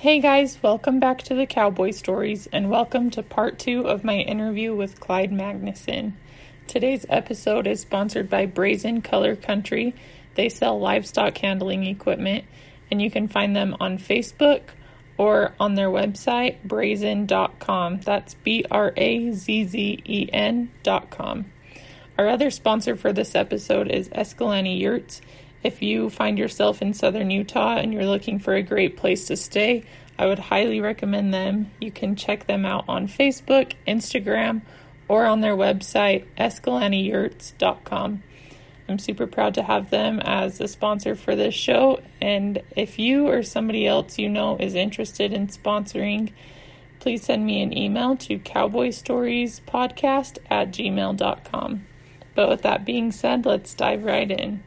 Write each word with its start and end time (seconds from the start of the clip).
Hey 0.00 0.18
guys, 0.20 0.62
welcome 0.62 0.98
back 0.98 1.20
to 1.24 1.34
the 1.34 1.44
Cowboy 1.44 1.90
Stories 1.90 2.46
and 2.54 2.70
welcome 2.70 3.10
to 3.10 3.22
part 3.22 3.58
two 3.58 3.86
of 3.86 4.02
my 4.02 4.16
interview 4.16 4.74
with 4.74 4.98
Clyde 4.98 5.30
Magnuson. 5.30 6.14
Today's 6.66 7.04
episode 7.10 7.66
is 7.66 7.82
sponsored 7.82 8.30
by 8.30 8.46
Brazen 8.46 9.02
Color 9.02 9.36
Country. 9.36 9.94
They 10.36 10.48
sell 10.48 10.80
livestock 10.80 11.36
handling 11.36 11.84
equipment 11.84 12.46
and 12.90 13.02
you 13.02 13.10
can 13.10 13.28
find 13.28 13.54
them 13.54 13.76
on 13.78 13.98
Facebook 13.98 14.62
or 15.18 15.52
on 15.60 15.74
their 15.74 15.90
website 15.90 16.66
brazzen.com. 16.66 18.00
That's 18.00 18.32
B 18.32 18.64
R 18.70 18.94
A 18.96 19.32
Z 19.32 19.64
Z 19.64 20.02
E 20.02 20.30
N.com. 20.32 21.52
Our 22.16 22.26
other 22.26 22.50
sponsor 22.50 22.96
for 22.96 23.12
this 23.12 23.34
episode 23.34 23.90
is 23.90 24.08
Escalante 24.12 24.70
Yurts. 24.70 25.20
If 25.62 25.82
you 25.82 26.08
find 26.08 26.38
yourself 26.38 26.80
in 26.80 26.94
southern 26.94 27.30
Utah 27.30 27.76
and 27.76 27.92
you're 27.92 28.06
looking 28.06 28.38
for 28.38 28.54
a 28.54 28.62
great 28.62 28.96
place 28.96 29.26
to 29.26 29.36
stay, 29.36 29.84
I 30.18 30.24
would 30.26 30.38
highly 30.38 30.80
recommend 30.80 31.34
them. 31.34 31.70
You 31.80 31.90
can 31.90 32.16
check 32.16 32.46
them 32.46 32.64
out 32.64 32.84
on 32.88 33.08
Facebook, 33.08 33.72
Instagram, 33.86 34.62
or 35.08 35.26
on 35.26 35.40
their 35.40 35.56
website, 35.56 36.24
escalanteyurts.com. 36.38 38.22
I'm 38.88 38.98
super 38.98 39.26
proud 39.26 39.52
to 39.54 39.62
have 39.62 39.90
them 39.90 40.20
as 40.20 40.60
a 40.60 40.68
sponsor 40.68 41.14
for 41.14 41.36
this 41.36 41.54
show. 41.54 42.00
And 42.20 42.62
if 42.76 42.98
you 42.98 43.28
or 43.28 43.42
somebody 43.42 43.86
else 43.86 44.18
you 44.18 44.28
know 44.28 44.58
is 44.58 44.74
interested 44.74 45.32
in 45.32 45.46
sponsoring, 45.46 46.32
please 46.98 47.22
send 47.22 47.46
me 47.46 47.62
an 47.62 47.76
email 47.76 48.16
to 48.16 48.38
cowboystoriespodcast 48.38 50.38
at 50.50 50.72
gmail.com. 50.72 51.86
But 52.34 52.48
with 52.48 52.62
that 52.62 52.84
being 52.84 53.12
said, 53.12 53.46
let's 53.46 53.74
dive 53.74 54.04
right 54.04 54.30
in. 54.30 54.62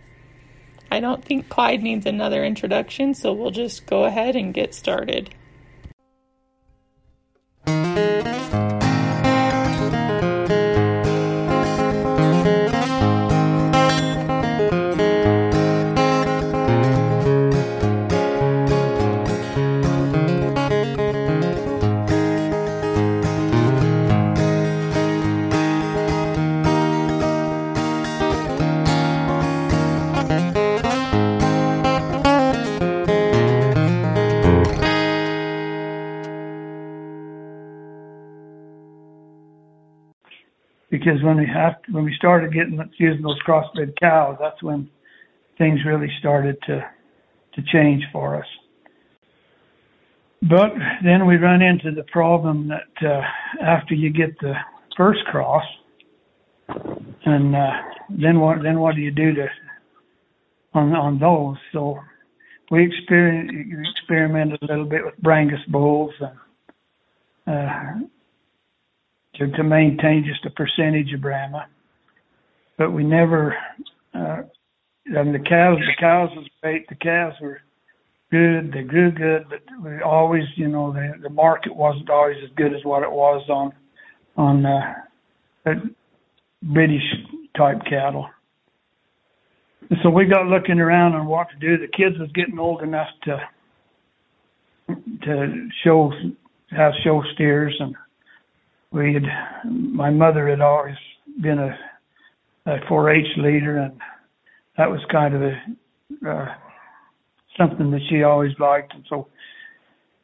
I 0.94 1.00
don't 1.00 1.26
think 1.26 1.50
Clyde 1.50 1.82
needs 1.82 2.06
another 2.06 2.46
introduction, 2.46 3.16
so 3.16 3.34
we'll 3.34 3.50
just 3.50 3.88
go 3.88 4.04
ahead 4.04 4.36
and 4.36 4.54
get 4.54 4.76
started. 4.76 5.34
Because 41.04 41.22
when 41.24 41.38
we 41.38 41.48
have 41.48 41.82
to, 41.84 41.92
when 41.92 42.06
we 42.06 42.14
started 42.16 42.54
getting 42.54 42.80
using 42.98 43.22
those 43.22 43.42
crossbred 43.44 43.94
cows, 44.00 44.38
that's 44.40 44.62
when 44.64 44.90
things 45.58 45.80
really 45.86 46.10
started 46.20 46.58
to 46.68 46.86
to 47.56 47.62
change 47.72 48.04
for 48.12 48.36
us. 48.36 48.48
But 50.42 50.72
then 51.04 51.26
we 51.26 51.38
run 51.38 51.62
into 51.62 51.92
the 51.92 52.04
problem 52.04 52.70
that 52.70 53.08
uh, 53.08 53.22
after 53.64 53.94
you 53.94 54.10
get 54.10 54.38
the 54.40 54.54
first 54.98 55.24
cross, 55.26 55.64
and 57.26 57.56
uh, 57.56 57.72
then 58.10 58.40
what 58.40 58.62
then 58.64 58.80
what 58.80 58.96
do 58.96 59.02
you 59.02 59.12
do 59.12 59.34
to 59.34 59.48
on 60.74 60.94
on 60.94 61.20
those? 61.20 61.58
So 61.72 62.00
we 62.72 62.86
experiment, 62.86 63.74
experimented 63.88 64.60
a 64.64 64.66
little 64.66 64.86
bit 64.86 65.06
with 65.06 65.16
Brangus 65.22 65.66
bulls 65.68 66.14
and 66.20 66.38
uh, 67.48 68.08
to, 69.36 69.48
to 69.52 69.64
maintain 69.64 70.26
just 70.26 70.46
a 70.46 70.50
percentage 70.52 71.14
of 71.14 71.22
Brahma. 71.22 71.68
But 72.78 72.92
we 72.92 73.04
never, 73.04 73.56
uh, 74.14 74.44
and 75.06 75.34
the 75.34 75.40
cows, 75.40 75.80
the 75.80 75.96
cows 76.00 76.30
was 76.36 76.48
great. 76.62 76.88
The 76.90 76.96
cows 76.96 77.34
were 77.42 77.62
good. 78.32 78.72
They 78.74 78.84
grew 78.84 79.12
good, 79.12 79.46
but 79.50 79.62
we 79.84 80.02
always, 80.02 80.44
you 80.56 80.68
know, 80.68 80.92
the, 80.92 81.14
the 81.22 81.30
market 81.30 81.76
wasn't 81.76 82.10
always 82.10 82.38
as 82.44 82.50
good 82.56 82.74
as 82.74 82.84
what 82.84 83.04
it 83.04 83.12
was 83.12 83.48
on, 83.50 83.74
on, 84.38 84.66
uh, 84.66 85.74
British 86.64 87.04
type 87.56 87.78
cattle. 87.90 88.28
And 89.90 90.00
so 90.02 90.10
we 90.10 90.26
got 90.26 90.48
looking 90.48 90.80
around 90.80 91.14
on 91.14 91.28
what 91.28 91.48
to 91.50 91.58
do. 91.58 91.78
The 91.78 91.92
kids 91.92 92.18
was 92.18 92.32
getting 92.34 92.58
old 92.58 92.82
enough 92.82 93.10
to, 93.24 93.40
to 95.24 95.68
show, 95.84 96.12
have 96.72 96.94
show 97.04 97.22
steers 97.34 97.76
and, 97.80 97.96
we 98.94 99.16
had 99.16 99.24
my 99.66 100.12
mother 100.12 100.48
had 100.48 100.62
always 100.62 100.96
been 101.42 101.60
a, 101.60 101.78
a 102.68 102.78
4-H 102.90 103.38
leader, 103.38 103.78
and 103.78 104.00
that 104.78 104.90
was 104.90 105.02
kind 105.12 105.36
of 105.36 105.42
a 105.42 106.30
uh, 106.30 106.46
something 107.58 107.92
that 107.92 108.02
she 108.10 108.24
always 108.24 108.52
liked. 108.60 108.94
And 108.94 109.04
so, 109.10 109.28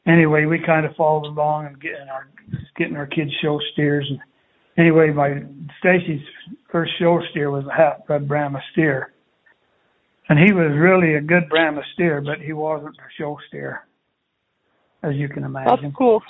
anyway, 0.07 0.45
we 0.45 0.59
kind 0.63 0.85
of 0.85 0.95
followed 0.95 1.25
along 1.25 1.65
and 1.65 1.81
getting 1.81 2.07
our 2.11 2.27
getting 2.77 2.95
our 2.95 3.07
kids 3.07 3.31
show 3.41 3.59
steers. 3.73 4.07
And 4.09 4.19
anyway, 4.77 5.11
my 5.11 5.41
Stacy's 5.79 6.21
first 6.71 6.91
show 6.99 7.19
steer 7.31 7.49
was 7.49 7.65
a 7.65 7.75
half 7.75 8.05
bred 8.05 8.27
Brahma 8.27 8.61
steer, 8.71 9.13
and 10.29 10.37
he 10.37 10.53
was 10.53 10.71
really 10.77 11.15
a 11.15 11.21
good 11.21 11.49
Brahma 11.49 11.81
steer, 11.93 12.21
but 12.21 12.39
he 12.39 12.53
wasn't 12.53 12.95
a 12.97 13.09
show 13.17 13.37
steer, 13.47 13.81
as 15.01 15.15
you 15.15 15.27
can 15.27 15.43
imagine. 15.43 15.79
That's 15.81 15.95
cool. 15.95 16.21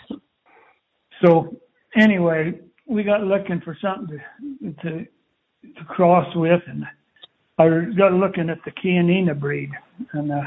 So 1.21 1.59
anyway, 1.95 2.59
we 2.85 3.03
got 3.03 3.23
looking 3.23 3.61
for 3.61 3.77
something 3.81 4.19
to 4.61 4.73
to, 4.83 5.05
to 5.77 5.85
cross 5.85 6.27
with, 6.35 6.61
and 6.67 6.85
I 7.57 7.67
got 7.97 8.13
looking 8.13 8.49
at 8.49 8.59
the 8.65 8.71
Chianina 8.71 9.39
breed, 9.39 9.71
and 10.13 10.31
uh, 10.31 10.41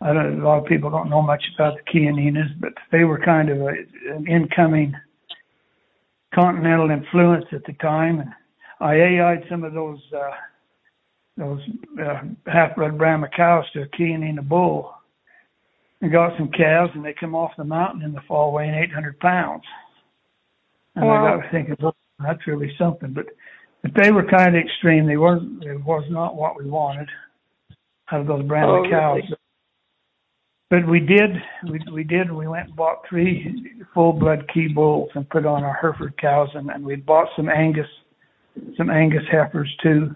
I 0.00 0.12
don't. 0.12 0.40
A 0.40 0.44
lot 0.44 0.58
of 0.58 0.66
people 0.66 0.90
don't 0.90 1.10
know 1.10 1.22
much 1.22 1.42
about 1.54 1.74
the 1.76 1.92
Chianinas, 1.92 2.58
but 2.60 2.72
they 2.92 3.04
were 3.04 3.18
kind 3.18 3.50
of 3.50 3.60
a, 3.60 3.74
an 4.14 4.26
incoming 4.26 4.94
continental 6.34 6.90
influence 6.90 7.46
at 7.52 7.64
the 7.64 7.72
time, 7.74 8.20
and 8.20 8.30
I 8.80 8.94
AI'd 8.94 9.44
some 9.50 9.64
of 9.64 9.74
those 9.74 10.00
uh, 10.14 10.30
those 11.36 11.60
uh, 12.02 12.22
half-bred 12.46 12.98
Brahma 12.98 13.28
cows 13.34 13.64
to 13.72 13.82
a 13.82 13.88
Chianina 13.88 14.46
bull, 14.46 14.94
and 16.00 16.12
got 16.12 16.36
some 16.38 16.50
calves, 16.50 16.92
and 16.94 17.04
they 17.04 17.14
come 17.18 17.34
off 17.34 17.52
the 17.56 17.64
mountain 17.64 18.02
in 18.02 18.12
the 18.12 18.20
fall 18.28 18.52
weighing 18.52 18.74
800 18.74 19.18
pounds. 19.20 19.64
And 20.96 21.06
wow. 21.06 21.38
I 21.38 21.40
got 21.40 21.50
thinking, 21.52 21.76
well, 21.80 21.94
that's 22.18 22.46
really 22.46 22.72
something. 22.78 23.12
But 23.12 23.26
but 23.82 23.92
they 24.00 24.10
were 24.10 24.24
kind 24.24 24.56
of 24.56 24.62
extreme. 24.62 25.06
They 25.06 25.16
weren't. 25.16 25.64
It 25.64 25.82
was 25.84 26.04
not 26.10 26.36
what 26.36 26.58
we 26.58 26.68
wanted 26.68 27.08
out 28.12 28.20
of 28.20 28.26
those 28.26 28.44
brand 28.44 28.70
oh, 28.70 28.90
cows. 28.90 29.22
Really? 29.22 29.36
But 30.70 30.88
we 30.88 31.00
did. 31.00 31.30
We 31.68 31.80
we 31.92 32.04
did. 32.04 32.30
We 32.30 32.46
went 32.46 32.68
and 32.68 32.76
bought 32.76 33.02
three 33.08 33.74
full 33.94 34.12
blood 34.12 34.48
Chi 34.52 34.68
bulls 34.74 35.10
and 35.14 35.28
put 35.28 35.46
on 35.46 35.64
our 35.64 35.74
Hereford 35.74 36.16
cows, 36.20 36.48
and, 36.54 36.70
and 36.70 36.84
we 36.84 36.96
bought 36.96 37.28
some 37.36 37.48
Angus, 37.48 37.88
some 38.76 38.90
Angus 38.90 39.24
heifers 39.30 39.74
too, 39.82 40.14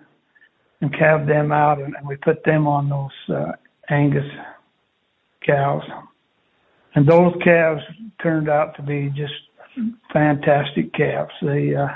and 0.81 0.96
calved 0.96 1.28
them 1.28 1.50
out, 1.50 1.81
and, 1.81 1.94
and 1.96 2.06
we 2.06 2.16
put 2.16 2.44
them 2.44 2.69
on 2.69 2.88
those 2.88 3.37
uh, 3.37 3.52
Angus 3.90 4.31
cows. 5.44 5.82
And 6.94 7.08
those 7.08 7.34
calves 7.43 7.82
turned 8.22 8.49
out 8.49 8.76
to 8.76 8.82
be 8.82 9.08
just 9.16 9.32
fantastic 10.12 10.93
calves. 10.93 11.32
They 11.43 11.75
uh, 11.75 11.88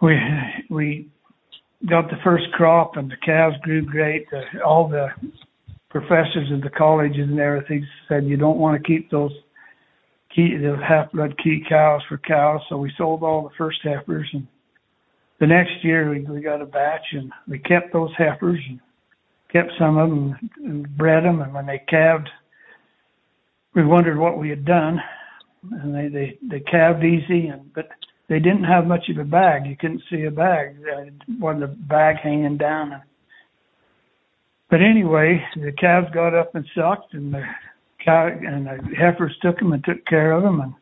we 0.00 0.18
we 0.70 1.08
got 1.88 2.10
the 2.10 2.16
first 2.24 2.44
crop, 2.52 2.96
and 2.96 3.10
the 3.10 3.16
calves 3.24 3.56
grew 3.62 3.82
great. 3.82 4.26
Uh, 4.32 4.64
all 4.64 4.88
the 4.88 5.08
professors 5.90 6.50
at 6.52 6.62
the 6.62 6.70
colleges 6.70 7.28
and 7.28 7.38
everything 7.38 7.86
said 8.08 8.24
you 8.24 8.36
don't 8.36 8.58
want 8.58 8.80
to 8.80 8.86
keep 8.86 9.10
those 9.10 9.32
Chi 10.34 10.56
the 10.60 10.76
half 10.86 11.12
blood 11.12 11.36
Chi 11.38 11.62
cows 11.68 12.02
for 12.08 12.18
cows. 12.18 12.60
So 12.68 12.76
we 12.76 12.92
sold 12.98 13.22
all 13.22 13.42
the 13.42 13.54
first 13.56 13.78
heifers, 13.82 14.28
and 14.32 14.46
the 15.40 15.46
next 15.46 15.82
year 15.82 16.10
we, 16.10 16.20
we 16.20 16.40
got 16.40 16.62
a 16.62 16.66
batch, 16.66 17.06
and 17.12 17.32
we 17.46 17.58
kept 17.58 17.92
those 17.92 18.10
heifers 18.16 18.60
and 18.68 18.80
kept 19.52 19.70
some 19.78 19.98
of 19.98 20.10
them 20.10 20.50
and 20.64 20.96
bred 20.96 21.24
them. 21.24 21.40
And 21.40 21.54
when 21.54 21.66
they 21.66 21.82
calved 21.88 22.28
we 23.74 23.84
wondered 23.84 24.18
what 24.18 24.38
we 24.38 24.48
had 24.48 24.64
done, 24.64 25.00
and 25.72 25.94
they 25.94 26.08
they 26.08 26.38
they 26.42 26.60
calved 26.60 27.04
easy, 27.04 27.48
and 27.48 27.72
but 27.74 27.88
they 28.28 28.38
didn't 28.38 28.64
have 28.64 28.86
much 28.86 29.08
of 29.08 29.18
a 29.18 29.24
bag. 29.24 29.66
You 29.66 29.76
couldn't 29.76 30.02
see 30.10 30.24
a 30.24 30.30
bag. 30.30 30.76
Wasn't 31.38 31.64
a 31.64 31.68
bag 31.68 32.16
hanging 32.22 32.56
down. 32.56 33.02
But 34.70 34.80
anyway, 34.80 35.44
the 35.56 35.72
calves 35.72 36.08
got 36.12 36.34
up 36.34 36.54
and 36.54 36.66
sucked, 36.74 37.14
and 37.14 37.34
the 37.34 37.42
cow 38.04 38.26
and 38.26 38.66
the 38.66 38.78
heifers 38.96 39.36
took 39.42 39.58
them 39.58 39.72
and 39.72 39.84
took 39.84 40.04
care 40.06 40.32
of 40.32 40.42
them, 40.42 40.60
and 40.60 40.74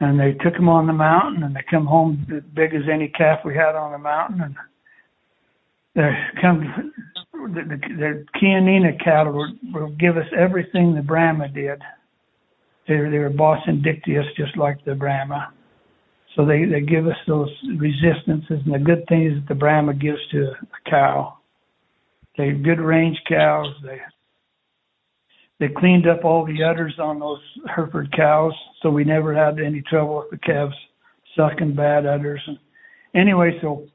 and 0.00 0.20
they 0.20 0.32
took 0.42 0.54
them 0.54 0.68
on 0.68 0.86
the 0.86 0.92
mountain, 0.92 1.42
and 1.42 1.54
they 1.54 1.64
come 1.70 1.86
home 1.86 2.26
as 2.34 2.42
big 2.54 2.74
as 2.74 2.82
any 2.92 3.08
calf 3.08 3.40
we 3.44 3.54
had 3.54 3.74
on 3.74 3.92
the 3.92 3.98
mountain, 3.98 4.40
and 4.42 4.56
they 5.94 6.10
come 6.40 6.92
the, 7.32 7.62
the, 7.62 7.76
the 7.96 8.24
Chianina 8.36 9.02
cattle 9.02 9.32
will, 9.32 9.52
will 9.72 9.90
give 9.90 10.16
us 10.16 10.26
everything 10.36 10.94
the 10.94 11.02
Brahma 11.02 11.48
did. 11.48 11.80
They 12.88 12.94
they 12.94 13.18
were 13.18 13.30
Bos 13.30 13.58
indicus 13.68 14.26
just 14.36 14.56
like 14.56 14.84
the 14.84 14.94
Brahma. 14.94 15.52
So 16.34 16.44
they, 16.44 16.66
they 16.66 16.82
give 16.82 17.06
us 17.06 17.16
those 17.26 17.48
resistances 17.78 18.60
and 18.64 18.74
the 18.74 18.78
good 18.78 19.04
things 19.08 19.32
that 19.34 19.48
the 19.48 19.54
Brahma 19.54 19.94
gives 19.94 20.18
to 20.32 20.50
a 20.50 20.90
cow. 20.90 21.38
They're 22.36 22.52
good 22.52 22.78
range 22.78 23.16
cows. 23.26 23.68
They 23.82 24.00
they 25.58 25.68
cleaned 25.68 26.06
up 26.06 26.24
all 26.24 26.44
the 26.44 26.62
udders 26.62 26.98
on 26.98 27.18
those 27.18 27.40
Hereford 27.74 28.14
cows, 28.14 28.52
so 28.82 28.90
we 28.90 29.04
never 29.04 29.34
had 29.34 29.58
any 29.58 29.82
trouble 29.82 30.18
with 30.18 30.30
the 30.30 30.46
calves 30.46 30.74
sucking 31.34 31.74
bad 31.74 32.04
udders. 32.04 32.42
And 32.46 32.58
anyway, 33.14 33.58
so 33.62 33.86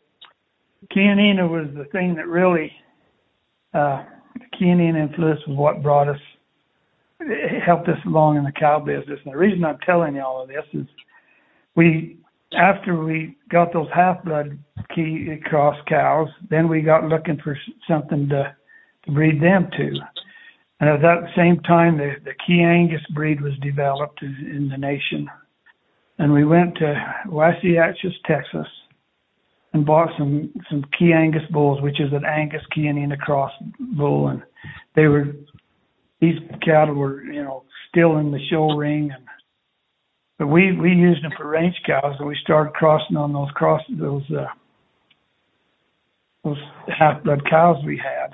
Chianina 0.92 1.48
was 1.48 1.68
the 1.76 1.86
thing 1.92 2.16
that 2.16 2.28
really 2.28 2.72
uh, 3.74 4.04
the 4.34 4.58
Chianina 4.58 5.10
influence 5.10 5.40
was 5.48 5.58
what 5.58 5.84
brought 5.84 6.08
us, 6.08 6.20
helped 7.66 7.88
us 7.88 8.00
along 8.06 8.38
in 8.38 8.44
the 8.44 8.52
cow 8.52 8.80
business. 8.80 9.20
And 9.24 9.34
the 9.34 9.38
reason 9.38 9.64
I'm 9.64 9.78
telling 9.86 10.16
you 10.16 10.22
all 10.22 10.42
of 10.42 10.50
this 10.50 10.66
is 10.74 10.86
we 11.76 12.18
after 12.54 13.02
we 13.02 13.38
got 13.50 13.72
those 13.74 13.88
half 13.94 14.24
blood 14.24 14.58
Chi 14.94 15.40
cross 15.46 15.78
cows, 15.88 16.28
then 16.50 16.68
we 16.68 16.82
got 16.82 17.06
looking 17.06 17.40
for 17.44 17.58
something 17.88 18.28
to, 18.30 18.56
to 19.06 19.12
breed 19.12 19.42
them 19.42 19.70
to. 19.78 19.94
And 20.80 20.90
at 20.90 21.02
that 21.02 21.30
same 21.36 21.60
time, 21.62 21.98
the, 21.98 22.16
the 22.26 22.34
Chiangus 22.48 23.08
breed 23.14 23.40
was 23.40 23.54
developed 23.62 24.22
in, 24.22 24.68
the 24.70 24.78
nation. 24.78 25.30
And 26.18 26.34
we 26.34 26.44
went 26.44 26.76
to 26.76 26.94
Waxahachie, 27.28 28.12
Texas, 28.26 28.68
and 29.74 29.86
bought 29.86 30.10
some 30.18 30.52
some 30.70 30.84
Chiangus 31.00 31.50
bulls, 31.52 31.82
which 31.82 32.02
is 32.02 32.12
an 32.12 32.26
Angus 32.26 32.64
Chianina 32.76 33.18
cross 33.18 33.52
bull, 33.80 34.28
and 34.28 34.42
they 34.96 35.08
were 35.08 35.28
these 36.22 36.38
cattle 36.64 36.96
were 36.96 37.24
you 37.24 37.44
know 37.44 37.64
still 37.90 38.18
in 38.18 38.32
the 38.32 38.40
show 38.50 38.72
ring 38.72 39.12
and 39.14 39.26
but 40.42 40.48
we 40.48 40.76
we 40.76 40.90
used 40.90 41.24
them 41.24 41.32
for 41.38 41.48
range 41.48 41.76
cows, 41.86 42.16
and 42.18 42.28
we 42.28 42.36
started 42.42 42.74
crossing 42.74 43.16
on 43.16 43.32
those 43.32 43.52
cross 43.52 43.80
those 43.92 44.24
uh, 44.32 44.48
those 46.44 46.58
half 46.88 47.24
blood 47.24 47.48
cows 47.48 47.78
we 47.86 47.96
had, 47.96 48.32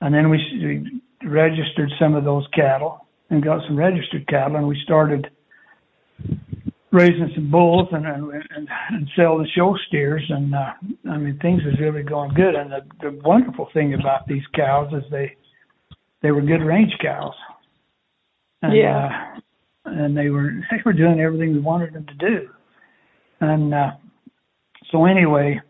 and 0.00 0.14
then 0.14 0.30
we, 0.30 0.38
we 0.62 1.28
registered 1.28 1.90
some 1.98 2.14
of 2.14 2.22
those 2.22 2.46
cattle 2.54 3.04
and 3.30 3.42
got 3.42 3.66
some 3.66 3.76
registered 3.76 4.28
cattle, 4.28 4.54
and 4.58 4.68
we 4.68 4.80
started 4.84 5.28
raising 6.92 7.32
some 7.34 7.50
bulls 7.50 7.88
and 7.90 8.06
and, 8.06 8.30
and, 8.30 8.68
and 8.90 9.10
sell 9.16 9.36
the 9.36 9.48
show 9.56 9.76
steers, 9.88 10.22
and 10.28 10.54
uh, 10.54 10.70
I 11.10 11.16
mean 11.16 11.36
things 11.42 11.62
is 11.62 11.80
really 11.80 12.04
going 12.04 12.32
good. 12.34 12.54
And 12.54 12.70
the, 12.70 12.82
the 13.00 13.20
wonderful 13.24 13.70
thing 13.74 13.94
about 13.94 14.28
these 14.28 14.46
cows 14.54 14.92
is 14.92 15.02
they 15.10 15.34
they 16.24 16.30
were 16.30 16.40
good 16.40 16.64
range 16.64 16.94
cows. 17.02 17.34
And, 18.62 18.74
yeah. 18.74 19.34
Uh, 19.84 19.90
and 19.90 20.16
they 20.16 20.30
were 20.30 20.50
they 20.70 20.78
were 20.84 20.94
doing 20.94 21.20
everything 21.20 21.52
we 21.52 21.60
wanted 21.60 21.92
them 21.92 22.06
to 22.06 22.14
do. 22.14 22.48
And 23.40 23.74
uh, 23.74 23.90
so 24.90 25.04
anyway, 25.04 25.60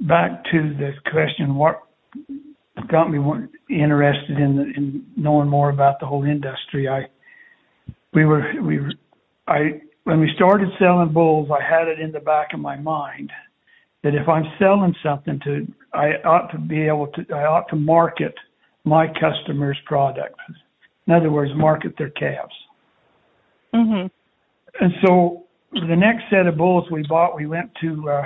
back 0.00 0.44
to 0.50 0.74
the 0.74 0.90
question, 1.08 1.54
what 1.54 1.80
got 2.88 3.08
me 3.08 3.18
interested 3.70 4.36
in 4.36 4.56
the, 4.56 4.62
in 4.76 5.06
knowing 5.16 5.48
more 5.48 5.70
about 5.70 6.00
the 6.00 6.06
whole 6.06 6.24
industry? 6.24 6.88
I 6.88 7.06
we 8.12 8.24
were 8.24 8.52
we 8.60 8.80
were, 8.80 8.92
I 9.46 9.80
when 10.02 10.18
we 10.18 10.32
started 10.34 10.70
selling 10.80 11.12
bulls, 11.12 11.50
I 11.52 11.62
had 11.62 11.86
it 11.86 12.00
in 12.00 12.10
the 12.10 12.18
back 12.18 12.48
of 12.52 12.58
my 12.58 12.76
mind 12.76 13.30
that 14.02 14.16
if 14.16 14.28
I'm 14.28 14.44
selling 14.58 14.96
something 15.04 15.38
to, 15.44 15.68
I 15.94 16.14
ought 16.24 16.50
to 16.50 16.58
be 16.58 16.88
able 16.88 17.06
to, 17.06 17.24
I 17.32 17.44
ought 17.44 17.68
to 17.68 17.76
market 17.76 18.34
my 18.84 19.06
customers' 19.06 19.78
product. 19.86 20.38
In 21.06 21.12
other 21.12 21.30
words, 21.30 21.52
market 21.54 21.94
their 21.98 22.10
calves. 22.10 22.54
Mm-hmm. 23.74 24.06
And 24.84 24.92
so 25.04 25.44
the 25.72 25.96
next 25.96 26.24
set 26.30 26.46
of 26.46 26.56
bulls 26.56 26.84
we 26.90 27.04
bought, 27.08 27.36
we 27.36 27.46
went 27.46 27.70
to 27.80 28.10
uh, 28.10 28.22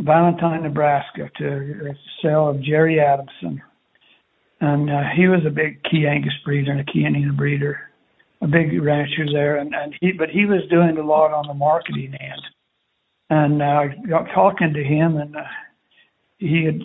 Valentine, 0.00 0.62
Nebraska 0.62 1.30
to 1.38 1.94
sell 2.22 2.48
of 2.48 2.62
Jerry 2.62 3.00
Adamson. 3.00 3.62
And 4.60 4.90
uh, 4.90 5.02
he 5.14 5.28
was 5.28 5.40
a 5.46 5.50
big 5.50 5.82
Chiangus 5.84 6.32
breeder 6.44 6.72
and 6.72 6.80
a 6.80 6.84
Chianina 6.84 7.36
breeder, 7.36 7.90
a 8.40 8.46
big 8.46 8.80
rancher 8.82 9.26
there. 9.30 9.56
And, 9.56 9.74
and 9.74 9.94
he, 10.00 10.12
but 10.12 10.30
he 10.30 10.46
was 10.46 10.62
doing 10.70 10.96
a 10.98 11.02
lot 11.02 11.32
on 11.32 11.46
the 11.46 11.54
marketing 11.54 12.14
end. 12.20 12.42
And 13.28 13.62
uh, 13.62 13.64
I 13.64 13.94
got 14.08 14.26
talking 14.34 14.72
to 14.72 14.84
him, 14.84 15.16
and 15.16 15.36
uh, 15.36 15.42
he 16.38 16.64
had 16.64 16.80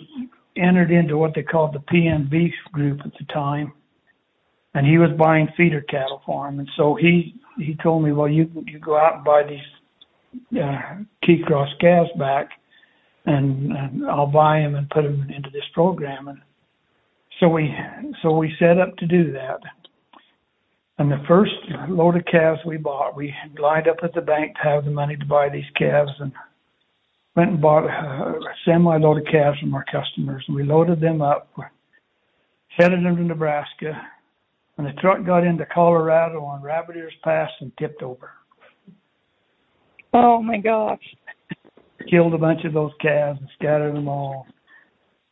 entered 0.56 0.90
into 0.90 1.16
what 1.16 1.34
they 1.34 1.42
called 1.42 1.74
the 1.74 1.78
PNB 1.80 2.50
group 2.72 3.00
at 3.04 3.12
the 3.18 3.24
time. 3.32 3.72
And 4.74 4.86
he 4.86 4.98
was 4.98 5.10
buying 5.18 5.48
feeder 5.56 5.82
cattle 5.82 6.22
for 6.24 6.48
him. 6.48 6.58
And 6.58 6.68
so 6.76 6.94
he 6.94 7.34
he 7.58 7.76
told 7.82 8.02
me, 8.02 8.12
well, 8.12 8.28
you 8.28 8.50
you 8.66 8.78
go 8.78 8.96
out 8.96 9.16
and 9.16 9.24
buy 9.24 9.42
these 9.42 10.60
uh, 10.62 11.02
Chi 11.24 11.34
cross 11.44 11.68
calves 11.80 12.10
back, 12.18 12.48
and, 13.26 13.72
and 13.72 14.06
I'll 14.06 14.26
buy 14.26 14.60
them 14.60 14.74
and 14.74 14.88
put 14.88 15.02
them 15.02 15.28
into 15.34 15.50
this 15.50 15.64
program. 15.74 16.28
And 16.28 16.40
so 17.38 17.48
we 17.48 17.74
so 18.22 18.36
we 18.36 18.54
set 18.58 18.78
up 18.78 18.96
to 18.96 19.06
do 19.06 19.32
that. 19.32 19.60
And 20.98 21.10
the 21.10 21.22
first 21.26 21.52
load 21.88 22.16
of 22.16 22.24
calves 22.26 22.60
we 22.64 22.76
bought, 22.76 23.16
we 23.16 23.34
lined 23.58 23.88
up 23.88 23.96
at 24.02 24.14
the 24.14 24.20
bank 24.20 24.54
to 24.56 24.62
have 24.62 24.84
the 24.84 24.90
money 24.90 25.16
to 25.16 25.24
buy 25.26 25.48
these 25.48 25.68
calves, 25.76 26.12
and 26.18 26.32
went 27.36 27.50
and 27.50 27.60
bought 27.60 27.84
a, 27.84 27.88
a 27.88 28.54
semi 28.64 28.96
load 28.98 29.18
of 29.18 29.24
calves 29.30 29.58
from 29.60 29.74
our 29.74 29.84
customers, 29.84 30.44
and 30.46 30.56
we 30.56 30.64
loaded 30.64 31.00
them 31.00 31.22
up, 31.22 31.48
headed 32.76 33.04
them 33.04 33.16
to 33.16 33.22
Nebraska 33.22 34.00
and 34.78 34.86
the 34.86 35.00
truck 35.00 35.24
got 35.24 35.44
into 35.44 35.66
Colorado 35.66 36.44
on 36.44 36.62
Rabbit 36.62 36.96
Ears 36.96 37.14
Pass 37.22 37.50
and 37.60 37.72
tipped 37.78 38.02
over. 38.02 38.30
Oh 40.14 40.42
my 40.42 40.58
gosh. 40.58 41.02
Killed 42.10 42.34
a 42.34 42.38
bunch 42.38 42.64
of 42.64 42.72
those 42.72 42.92
calves 43.00 43.38
and 43.40 43.48
scattered 43.54 43.94
them 43.94 44.08
all. 44.08 44.46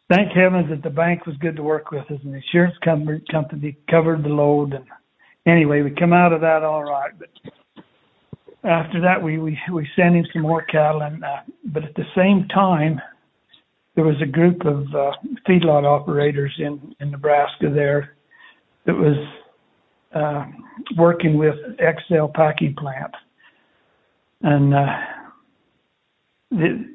Thank 0.09 0.33
heavens 0.33 0.69
that 0.71 0.83
the 0.83 0.95
bank 0.95 1.27
was 1.27 1.37
good 1.39 1.57
to 1.57 1.63
work 1.63 1.91
with 1.91 2.03
us 2.11 2.21
and 2.23 2.35
the 2.35 2.41
insurance 2.45 2.77
company 2.83 3.77
covered 3.91 4.25
the 4.25 4.29
load. 4.29 4.75
And 4.75 4.85
anyway, 5.47 5.83
we 5.83 5.91
come 5.91 6.13
out 6.13 6.33
of 6.33 6.41
that 6.43 6.63
all 6.63 6.85
right. 6.85 7.13
But 7.19 7.85
after 8.65 9.01
that, 9.01 9.23
we 9.23 9.39
we 9.39 9.59
we 9.73 9.89
sent 9.97 10.17
him 10.17 10.27
some 10.33 10.43
more 10.43 10.63
cattle. 10.63 11.03
And 11.03 11.25
uh, 11.25 11.41
but 11.73 11.85
at 11.85 11.95
the 11.95 12.05
same 12.17 12.49
time, 12.49 13.01
there 13.95 14.05
was 14.05 14.21
a 14.23 14.27
group 14.27 14.65
of 14.65 14.87
uh, 14.95 15.13
feedlot 15.49 15.85
operators 15.85 16.55
in 16.59 16.95
in 17.01 17.11
Nebraska 17.11 17.71
there 17.73 18.17
that 18.87 18.95
was 18.95 19.17
uh, 20.15 20.45
working 20.97 21.39
with 21.39 21.55
Excel 21.79 22.29
packing 22.29 22.75
plant, 22.75 23.15
and 24.43 24.75
uh, 24.75 24.87
the 26.51 26.95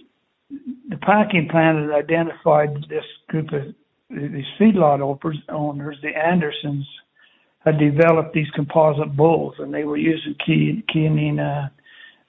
the 0.90 0.98
packing 0.98 1.48
plant 1.50 1.80
had 1.80 1.92
identified 1.92 2.76
this 2.90 3.06
group 3.30 3.52
of 3.54 3.74
these 4.10 4.46
feedlot 4.60 5.02
owners, 5.50 5.98
the 6.02 6.10
Andersons, 6.10 6.88
had 7.66 7.80
developed 7.80 8.34
these 8.34 8.50
composite 8.54 9.16
bulls, 9.16 9.56
and 9.58 9.74
they 9.74 9.84
were 9.84 9.98
using 9.98 10.36
Chianina 10.48 11.72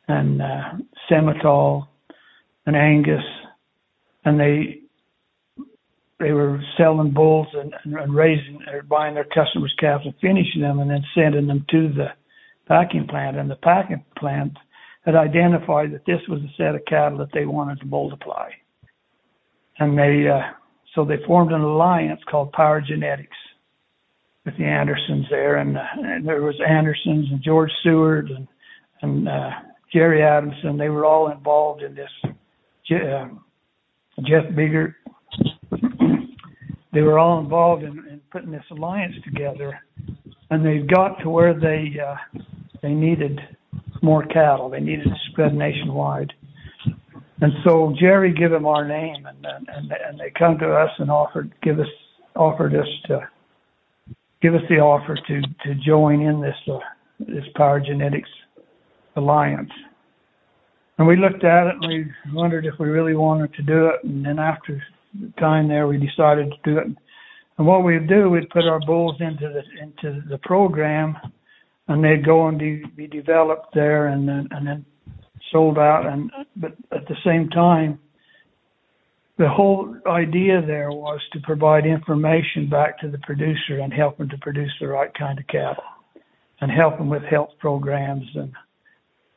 and 0.09 0.41
uh, 0.41 0.73
Simmental 1.11 1.89
and 2.67 2.77
Angus, 2.77 3.25
and 4.25 4.39
they 4.39 4.81
they 6.19 6.33
were 6.33 6.61
selling 6.79 7.11
bulls 7.11 7.47
and, 7.53 7.75
and 7.85 8.15
raising 8.15 8.59
or 8.73 8.83
buying 8.83 9.15
their 9.15 9.25
customers' 9.25 9.75
calves 9.79 10.05
and 10.07 10.15
finishing 10.21 10.63
them 10.63 10.81
and 10.81 10.91
then 10.91 11.05
sending 11.15 11.47
them 11.47 11.65
to 11.71 11.93
the 11.93 12.07
packing 12.67 13.07
plant. 13.07 13.37
And 13.37 13.51
the 13.51 13.57
packing 13.57 14.03
plant 14.19 14.57
had 15.05 15.15
identified 15.15 15.93
that 15.93 16.07
this 16.07 16.21
was 16.29 16.41
a 16.41 16.55
set 16.57 16.75
of 16.75 16.85
cattle 16.87 17.19
that 17.19 17.33
they 17.35 17.45
wanted 17.45 17.81
to 17.81 17.87
multiply. 17.87 18.49
And 19.79 19.97
they 19.97 20.27
uh, 20.27 20.53
so 20.95 21.05
they 21.05 21.19
formed 21.27 21.53
an 21.53 21.61
alliance 21.61 22.21
called 22.31 22.53
Power 22.53 22.81
Genetics 22.81 23.37
with 24.47 24.57
the 24.57 24.65
Andersons 24.65 25.27
there, 25.29 25.57
and, 25.57 25.77
uh, 25.77 25.83
and 25.97 26.27
there 26.27 26.41
was 26.41 26.55
Andersons 26.67 27.27
and 27.31 27.43
George 27.43 27.71
Seward 27.83 28.31
and 28.31 28.49
and 29.03 29.29
uh, 29.29 29.51
Jerry 29.93 30.23
Adamson. 30.23 30.79
They 30.79 30.89
were 30.89 31.05
all 31.05 31.31
involved 31.31 31.83
in 31.83 31.95
this. 31.95 32.11
Uh, 32.91 33.29
Jeff 34.23 34.45
Biggert 34.55 34.95
they 36.93 37.03
were 37.03 37.19
all 37.19 37.41
involved 37.41 37.83
in, 37.83 37.99
in 38.09 38.23
putting 38.33 38.51
this 38.51 38.65
alliance 38.71 39.15
together. 39.23 39.79
and 40.51 40.65
they 40.65 40.79
got 40.79 41.21
to 41.21 41.29
where 41.29 41.53
they 41.53 41.95
uh, 42.01 42.17
they 42.83 42.93
needed 42.93 43.39
more 44.03 44.25
cattle. 44.27 44.71
They 44.71 44.81
needed 44.81 45.05
to 45.05 45.17
spread 45.31 45.55
nationwide. 45.55 46.33
And 47.43 47.53
so 47.65 47.95
Jerry 48.01 48.33
gave 48.33 48.51
them 48.51 48.67
our 48.67 48.87
name, 48.87 49.27
and 49.27 49.45
and 49.45 49.93
and 49.93 50.19
they 50.19 50.31
come 50.39 50.59
to 50.59 50.73
us 50.73 50.91
and 50.99 51.11
offered 51.11 51.53
give 51.63 51.79
us 51.79 51.89
offered 52.35 52.75
us 52.75 52.89
to 53.09 53.29
give 54.41 54.55
us 54.55 54.63
the 54.71 54.77
offer 54.77 55.17
to 55.17 55.43
to 55.65 55.75
join 55.75 56.23
in 56.23 56.41
this 56.41 56.57
uh, 56.69 56.79
this 57.19 57.45
Power 57.57 57.81
Genetics 57.81 58.31
alliance. 59.17 59.71
And 60.99 61.07
we 61.07 61.17
looked 61.17 61.45
at 61.45 61.67
it 61.67 61.75
and 61.81 61.87
we 61.87 62.33
wondered 62.33 62.65
if 62.67 62.75
we 62.79 62.89
really 62.89 63.15
wanted 63.15 63.53
to 63.55 63.63
do 63.63 63.87
it. 63.87 64.03
And 64.05 64.25
then 64.25 64.39
after 64.39 64.83
time 65.39 65.69
there, 65.69 65.87
we 65.87 65.99
decided 65.99 66.51
to 66.51 66.71
do 66.71 66.79
it. 66.79 66.87
And 67.59 67.67
what 67.67 67.85
we'd 67.85 68.09
do, 68.09 68.31
we'd 68.31 68.51
put 68.51 68.65
our 68.65 68.81
bulls 68.81 69.17
into 69.21 69.49
the 69.49 69.63
into 69.83 70.23
the 70.29 70.39
program, 70.39 71.17
and 71.89 72.05
they'd 72.05 72.25
go 72.25 72.49
and 72.49 72.59
de- 72.59 72.85
be 72.97 73.07
developed 73.07 73.75
there, 73.75 74.09
and 74.09 74.29
then 74.29 74.49
and 74.51 74.67
then 74.67 74.85
sold 75.51 75.79
out. 75.79 76.07
And 76.07 76.31
but 76.57 76.75
at 76.93 77.09
the 77.09 77.17
same 77.25 77.49
time, 77.49 77.99
the 79.39 79.49
whole 79.49 79.97
idea 80.07 80.61
there 80.61 80.91
was 80.91 81.21
to 81.33 81.41
provide 81.41 81.87
information 81.87 82.69
back 82.69 82.99
to 83.01 83.09
the 83.09 83.19
producer 83.19 83.79
and 83.83 83.93
help 83.93 84.19
them 84.19 84.29
to 84.29 84.39
produce 84.39 84.73
the 84.81 84.89
right 84.89 85.13
kind 85.15 85.39
of 85.39 85.47
cattle, 85.47 85.85
and 86.61 86.71
help 86.71 86.99
them 86.99 87.09
with 87.09 87.23
health 87.23 87.53
programs 87.59 88.27
and 88.35 88.53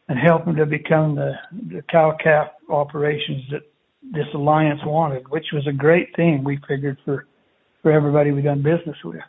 and 0.09 0.17
help 0.17 0.43
them 0.43 0.55
to 0.55 0.65
become 0.65 1.15
the 1.15 1.33
the 1.69 1.81
cow 1.89 2.17
calf 2.21 2.49
operations 2.69 3.43
that 3.51 3.61
this 4.11 4.25
alliance 4.33 4.81
wanted, 4.85 5.27
which 5.29 5.45
was 5.53 5.65
a 5.67 5.71
great 5.71 6.13
thing 6.15 6.43
we 6.43 6.59
figured 6.67 6.97
for 7.05 7.25
for 7.81 7.91
everybody 7.91 8.31
we 8.31 8.41
done 8.41 8.61
business 8.61 8.97
with. 9.05 9.21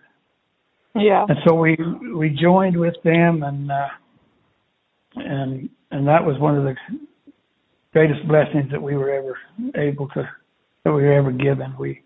Yeah. 0.95 1.25
And 1.29 1.39
so 1.47 1.55
we 1.55 1.77
we 2.15 2.31
joined 2.31 2.77
with 2.77 2.95
them 3.05 3.43
and 3.43 3.71
uh 3.71 3.89
and 5.17 5.69
and 5.91 6.07
that 6.09 6.25
was 6.25 6.39
one 6.39 6.57
of 6.57 6.65
the 6.65 6.75
greatest 7.93 8.27
blessings 8.27 8.71
that 8.71 8.83
we 8.83 8.97
were 8.97 9.11
ever 9.11 9.39
able 9.77 10.09
to 10.09 10.29
that 10.85 10.93
we 10.93 11.03
were 11.03 11.13
ever 11.13 11.31
given. 11.31 11.75
We 11.79 12.03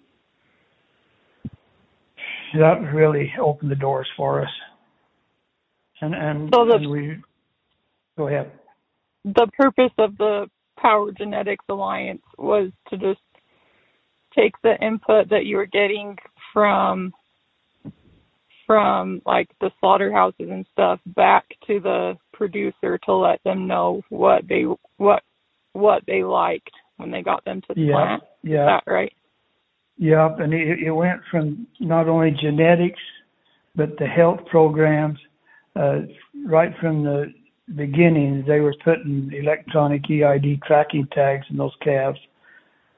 that 2.58 2.80
really 2.92 3.32
opened 3.40 3.70
the 3.70 3.76
doors 3.76 4.08
for 4.16 4.42
us. 4.42 4.50
And 6.00 6.14
and, 6.14 6.50
so 6.52 6.66
the, 6.66 6.74
and 6.74 6.90
we 6.90 7.16
go 8.18 8.28
ahead. 8.28 8.50
The 9.24 9.48
purpose 9.56 9.92
of 9.98 10.16
the 10.18 10.48
Power 10.78 11.12
Genetics 11.12 11.64
Alliance 11.68 12.22
was 12.36 12.70
to 12.90 12.96
just 12.98 13.20
take 14.36 14.52
the 14.62 14.76
input 14.84 15.30
that 15.30 15.46
you 15.46 15.56
were 15.56 15.66
getting 15.66 16.16
from 16.52 17.12
from 18.66 19.20
like 19.26 19.48
the 19.60 19.70
slaughterhouses 19.78 20.48
and 20.50 20.66
stuff 20.72 20.98
back 21.06 21.44
to 21.66 21.80
the 21.80 22.16
producer 22.32 22.98
to 22.98 23.14
let 23.14 23.42
them 23.44 23.66
know 23.66 24.02
what 24.08 24.42
they 24.48 24.64
what 24.96 25.22
what 25.74 26.02
they 26.06 26.22
liked 26.22 26.70
when 26.96 27.10
they 27.10 27.22
got 27.22 27.44
them 27.44 27.60
to 27.62 27.74
the 27.74 27.80
yeah, 27.82 27.92
plant. 27.92 28.22
Yeah. 28.42 28.62
Is 28.62 28.82
that 28.86 28.90
right? 28.90 29.12
Yep, 29.98 30.40
and 30.40 30.52
it, 30.52 30.80
it 30.80 30.90
went 30.90 31.20
from 31.30 31.66
not 31.78 32.08
only 32.08 32.30
genetics, 32.40 33.00
but 33.76 33.96
the 33.98 34.06
health 34.06 34.40
programs. 34.50 35.18
Uh, 35.76 36.02
right 36.46 36.72
from 36.80 37.02
the 37.02 37.32
beginning, 37.74 38.44
they 38.46 38.60
were 38.60 38.74
putting 38.84 39.30
electronic 39.32 40.02
EID 40.10 40.62
tracking 40.66 41.06
tags 41.12 41.46
in 41.50 41.56
those 41.56 41.74
calves, 41.82 42.18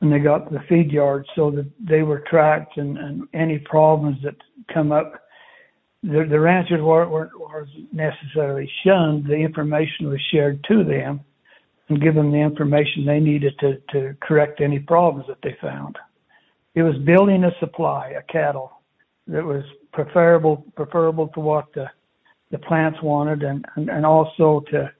and 0.01 0.13
they 0.13 0.19
got 0.19 0.49
to 0.49 0.55
the 0.55 0.65
feed 0.69 0.91
yards 0.91 1.29
so 1.35 1.51
that 1.51 1.71
they 1.81 2.03
were 2.03 2.25
tracked, 2.29 2.77
and, 2.77 2.99
and 2.99 3.29
any 3.33 3.59
problems 3.59 4.19
that 4.23 4.37
come 4.73 4.93
up, 4.93 5.15
the, 6.03 6.27
the 6.29 6.39
ranchers 6.39 6.83
weren't, 6.83 7.11
weren't, 7.11 7.39
weren't 7.39 7.69
necessarily 7.93 8.71
shunned. 8.85 9.27
The 9.27 9.35
information 9.35 10.09
was 10.09 10.21
shared 10.31 10.63
to 10.69 10.85
them 10.85 11.21
and 11.89 12.03
give 12.03 12.15
them 12.15 12.33
the 12.33 12.39
information 12.39 13.05
they 13.05 13.21
needed 13.21 13.55
to, 13.61 13.81
to 13.93 14.17
correct 14.21 14.61
any 14.61 14.79
problems 14.79 15.27
that 15.29 15.39
they 15.43 15.57
found. 15.61 15.97
It 16.75 16.83
was 16.83 16.97
building 16.99 17.45
a 17.45 17.59
supply 17.59 18.11
of 18.11 18.27
cattle 18.27 18.73
that 19.29 19.45
was 19.45 19.65
preferable 19.93 20.65
preferable 20.77 21.29
to 21.29 21.41
what 21.41 21.73
the 21.75 21.87
the 22.51 22.59
plants 22.59 22.99
wanted, 23.03 23.43
and 23.43 23.65
and, 23.77 23.89
and 23.89 24.07
also 24.07 24.63
to, 24.71 24.91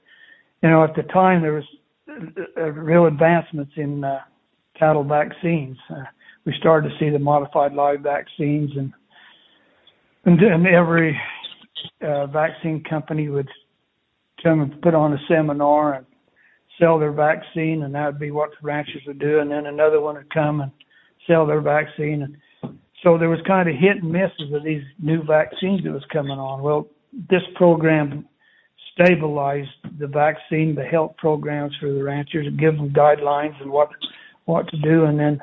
you 0.61 0.69
know, 0.69 0.83
at 0.83 0.95
the 0.95 1.03
time 1.03 1.41
there 1.41 1.53
was 1.53 1.65
real 2.73 3.05
advancements 3.05 3.71
in 3.75 4.03
uh, 4.03 4.19
cattle 4.77 5.03
vaccines. 5.03 5.77
Uh, 5.89 6.03
we 6.45 6.53
started 6.59 6.89
to 6.89 6.95
see 6.99 7.09
the 7.09 7.19
modified 7.19 7.73
live 7.73 8.01
vaccines, 8.01 8.71
and 8.77 8.93
and, 10.25 10.41
and 10.41 10.67
every 10.67 11.19
uh, 12.01 12.27
vaccine 12.27 12.83
company 12.83 13.29
would 13.29 13.49
come 14.43 14.61
and 14.61 14.81
put 14.81 14.93
on 14.93 15.13
a 15.13 15.17
seminar 15.27 15.93
and 15.93 16.05
sell 16.79 16.99
their 16.99 17.11
vaccine, 17.11 17.83
and 17.83 17.95
that 17.95 18.05
would 18.05 18.19
be 18.19 18.31
what 18.31 18.51
the 18.51 18.57
ranchers 18.61 19.01
would 19.07 19.19
do. 19.19 19.39
And 19.39 19.49
then 19.49 19.65
another 19.65 19.99
one 19.99 20.15
would 20.15 20.33
come 20.33 20.61
and 20.61 20.71
sell 21.25 21.45
their 21.45 21.61
vaccine, 21.61 22.23
and 22.23 22.37
so 23.03 23.17
there 23.17 23.29
was 23.29 23.39
kind 23.47 23.69
of 23.69 23.75
hit 23.75 24.03
and 24.03 24.11
misses 24.11 24.53
of 24.53 24.63
these 24.63 24.83
new 24.99 25.23
vaccines 25.23 25.83
that 25.83 25.91
was 25.91 26.05
coming 26.11 26.39
on. 26.39 26.61
Well, 26.61 26.87
this 27.29 27.41
program 27.55 28.27
stabilized 28.93 29.69
the 29.99 30.07
vaccine, 30.07 30.75
the 30.75 30.83
health 30.83 31.15
programs 31.17 31.75
for 31.79 31.91
the 31.91 32.03
ranchers, 32.03 32.47
give 32.59 32.75
them 32.75 32.89
guidelines 32.89 33.59
and 33.61 33.71
what 33.71 33.89
what 34.45 34.67
to 34.69 34.77
do, 34.77 35.05
and 35.05 35.19
then 35.19 35.41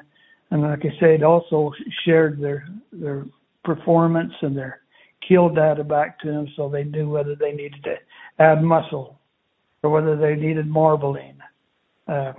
and 0.50 0.62
like 0.62 0.80
I 0.84 0.98
said, 1.00 1.22
also 1.22 1.72
shared 2.04 2.40
their 2.40 2.66
their 2.92 3.24
performance 3.64 4.32
and 4.42 4.56
their 4.56 4.80
kill 5.26 5.48
data 5.48 5.84
back 5.84 6.20
to 6.20 6.28
them, 6.28 6.48
so 6.56 6.68
they 6.68 6.84
knew 6.84 7.08
whether 7.08 7.34
they 7.34 7.52
needed 7.52 7.82
to 7.84 7.94
add 8.38 8.62
muscle 8.62 9.18
or 9.82 9.90
whether 9.90 10.16
they 10.16 10.34
needed 10.34 10.66
marbling. 10.66 11.38
Uh, 12.06 12.32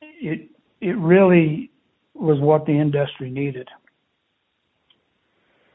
it 0.00 0.48
it 0.80 0.96
really 0.98 1.70
was 2.14 2.40
what 2.40 2.66
the 2.66 2.72
industry 2.72 3.30
needed. 3.30 3.68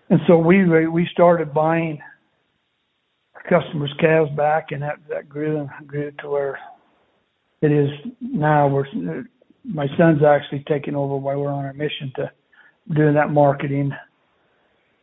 And 0.09 0.19
so 0.27 0.37
we 0.37 0.87
we 0.87 1.07
started 1.11 1.53
buying 1.53 1.99
our 3.35 3.61
customers' 3.61 3.93
calves 3.99 4.31
back, 4.35 4.67
and 4.71 4.81
that 4.81 4.97
that 5.09 5.29
grew 5.29 5.59
and 5.59 5.87
grew 5.87 6.11
to 6.19 6.29
where 6.29 6.59
it 7.61 7.71
is 7.71 7.89
now. 8.19 8.67
We're 8.67 8.85
my 9.63 9.87
son's 9.97 10.23
actually 10.23 10.63
taking 10.67 10.95
over 10.95 11.15
while 11.15 11.39
we're 11.39 11.51
on 11.51 11.65
our 11.65 11.73
mission 11.73 12.11
to 12.15 12.31
doing 12.95 13.13
that 13.13 13.31
marketing. 13.31 13.91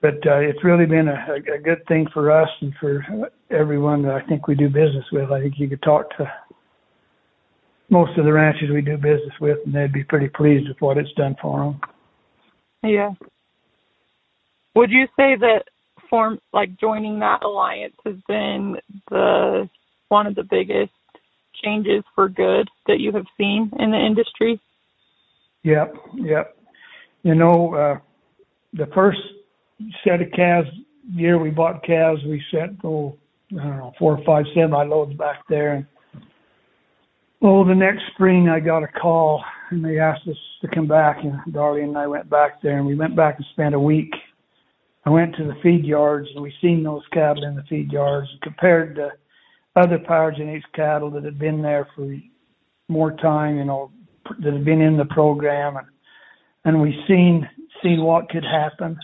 But 0.02 0.26
uh, 0.26 0.38
it's 0.38 0.62
really 0.62 0.86
been 0.86 1.08
a, 1.08 1.26
a 1.54 1.58
good 1.58 1.86
thing 1.88 2.06
for 2.12 2.30
us 2.30 2.48
and 2.60 2.74
for 2.80 3.04
everyone 3.50 4.02
that 4.02 4.14
I 4.14 4.26
think 4.26 4.46
we 4.46 4.54
do 4.54 4.68
business 4.68 5.04
with. 5.12 5.30
I 5.30 5.40
think 5.40 5.54
you 5.58 5.68
could 5.68 5.82
talk 5.82 6.10
to 6.18 6.30
most 7.90 8.18
of 8.18 8.24
the 8.24 8.32
ranchers 8.32 8.70
we 8.70 8.82
do 8.82 8.96
business 8.96 9.32
with, 9.40 9.58
and 9.64 9.74
they'd 9.74 9.92
be 9.92 10.04
pretty 10.04 10.28
pleased 10.28 10.68
with 10.68 10.80
what 10.80 10.98
it's 10.98 11.12
done 11.16 11.36
for 11.40 11.60
them. 11.64 11.80
Yeah. 12.82 13.10
Would 14.76 14.90
you 14.90 15.06
say 15.16 15.36
that 15.36 15.64
form 16.10 16.38
like 16.52 16.78
joining 16.78 17.18
that 17.20 17.42
alliance 17.42 17.96
has 18.04 18.16
been 18.28 18.76
the 19.10 19.68
one 20.08 20.26
of 20.26 20.34
the 20.34 20.44
biggest 20.44 20.92
changes 21.64 22.04
for 22.14 22.28
good 22.28 22.68
that 22.86 23.00
you 23.00 23.10
have 23.12 23.24
seen 23.38 23.72
in 23.78 23.90
the 23.90 23.98
industry? 23.98 24.60
Yep, 25.62 25.94
yep. 26.16 26.56
You 27.22 27.34
know, 27.34 27.74
uh, 27.74 27.98
the 28.74 28.86
first 28.94 29.18
set 30.04 30.20
of 30.20 30.30
calves 30.36 30.68
year 31.10 31.38
we 31.38 31.50
bought 31.50 31.82
calves, 31.82 32.20
we 32.24 32.42
sent 32.50 32.78
oh 32.84 33.16
I 33.52 33.62
don't 33.62 33.76
know 33.78 33.92
four 33.98 34.18
or 34.18 34.24
five 34.24 34.44
semi 34.54 34.84
loads 34.84 35.14
back 35.14 35.42
there, 35.48 35.74
and 35.74 35.86
oh 37.40 37.64
the 37.66 37.74
next 37.74 38.02
spring 38.14 38.50
I 38.50 38.60
got 38.60 38.82
a 38.82 38.88
call 38.88 39.42
and 39.70 39.82
they 39.82 39.98
asked 39.98 40.28
us 40.28 40.36
to 40.60 40.68
come 40.68 40.86
back, 40.86 41.18
and 41.22 41.54
Darlene 41.54 41.84
and 41.84 41.98
I 41.98 42.06
went 42.06 42.28
back 42.28 42.60
there, 42.62 42.76
and 42.76 42.86
we 42.86 42.94
went 42.94 43.16
back 43.16 43.36
and 43.38 43.46
spent 43.52 43.74
a 43.74 43.80
week. 43.80 44.12
I 45.06 45.10
went 45.10 45.36
to 45.36 45.44
the 45.44 45.54
feed 45.62 45.84
yards 45.84 46.28
and 46.34 46.42
we 46.42 46.52
seen 46.60 46.82
those 46.82 47.04
cattle 47.12 47.44
in 47.44 47.54
the 47.54 47.62
feed 47.68 47.92
yards 47.92 48.28
and 48.30 48.40
compared 48.42 48.96
to 48.96 49.12
other 49.76 49.98
genetics 50.36 50.66
cattle 50.74 51.10
that 51.12 51.24
had 51.24 51.38
been 51.38 51.62
there 51.62 51.86
for 51.94 52.16
more 52.88 53.12
time, 53.12 53.56
you 53.56 53.64
know, 53.64 53.92
that 54.40 54.52
had 54.52 54.64
been 54.64 54.80
in 54.80 54.96
the 54.96 55.04
program, 55.06 55.76
and 55.76 55.86
and 56.64 56.80
we 56.80 56.98
seen 57.06 57.48
seen 57.82 58.02
what 58.02 58.28
could 58.28 58.44
happen, 58.44 58.98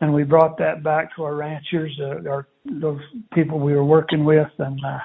and 0.00 0.12
we 0.12 0.24
brought 0.24 0.58
that 0.58 0.82
back 0.82 1.14
to 1.14 1.22
our 1.22 1.36
ranchers, 1.36 1.96
uh, 2.00 2.28
our 2.28 2.48
those 2.64 3.00
people 3.32 3.60
we 3.60 3.74
were 3.74 3.84
working 3.84 4.24
with, 4.24 4.48
and 4.58 4.80
uh, 4.84 4.98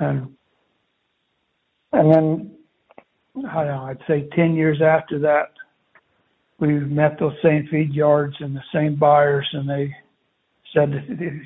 and 0.00 0.36
and 1.92 2.12
then 2.12 2.56
I 3.48 3.64
don't 3.64 3.66
know, 3.66 3.84
I'd 3.84 3.98
say 4.08 4.28
ten 4.34 4.54
years 4.54 4.80
after 4.82 5.18
that, 5.20 5.52
we 6.62 6.78
met 6.78 7.18
those 7.18 7.34
same 7.42 7.66
feed 7.70 7.92
yards 7.92 8.36
and 8.38 8.54
the 8.54 8.62
same 8.72 8.94
buyers, 8.94 9.48
and 9.52 9.68
they 9.68 9.92
said 10.72 10.92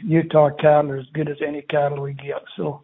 Utah 0.04 0.50
cattle 0.60 0.92
are 0.92 0.98
as 0.98 1.06
good 1.14 1.30
as 1.30 1.38
any 1.44 1.62
cattle 1.62 2.02
we 2.02 2.12
get. 2.12 2.42
So 2.58 2.82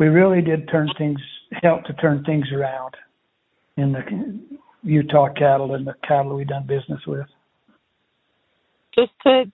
we 0.00 0.08
really 0.08 0.42
did 0.42 0.68
turn 0.68 0.90
things, 0.98 1.20
help 1.62 1.84
to 1.84 1.92
turn 1.94 2.24
things 2.24 2.46
around 2.52 2.96
in 3.76 3.92
the 3.92 4.58
Utah 4.82 5.32
cattle 5.32 5.76
and 5.76 5.86
the 5.86 5.94
cattle 6.06 6.36
we 6.36 6.44
done 6.44 6.66
business 6.66 7.00
with. 7.06 7.26
Just 8.92 9.12
to 9.22 9.44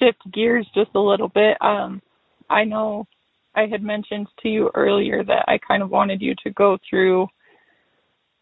shift 0.00 0.18
gears 0.32 0.66
just 0.74 0.90
a 0.96 1.00
little 1.00 1.28
bit. 1.28 1.56
Um, 1.60 2.02
I 2.50 2.64
know 2.64 3.06
I 3.54 3.66
had 3.66 3.84
mentioned 3.84 4.26
to 4.42 4.48
you 4.48 4.68
earlier 4.74 5.22
that 5.22 5.44
I 5.46 5.58
kind 5.58 5.84
of 5.84 5.90
wanted 5.90 6.20
you 6.20 6.34
to 6.42 6.50
go 6.50 6.76
through 6.90 7.28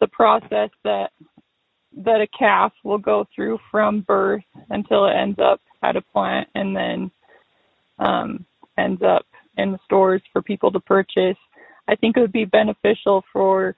the 0.00 0.08
process 0.08 0.70
that 0.84 1.10
that 1.97 2.20
a 2.20 2.26
calf 2.38 2.73
will 2.85 2.99
go 2.99 3.26
through 3.35 3.59
from 3.70 4.00
birth 4.02 4.42
until 4.70 5.06
it 5.06 5.14
ends 5.14 5.38
up 5.38 5.61
at 5.82 5.97
a 5.97 6.00
plant 6.00 6.49
and 6.54 6.76
then 6.76 7.11
um, 7.99 8.44
ends 8.78 9.02
up 9.02 9.26
in 9.56 9.73
the 9.73 9.78
stores 9.85 10.23
for 10.32 10.42
people 10.42 10.70
to 10.73 10.80
purchase. 10.80 11.37
I 11.88 11.97
think 11.97 12.16
it 12.16 12.20
would 12.20 12.32
be 12.32 12.44
beneficial 12.44 13.25
for 13.32 13.76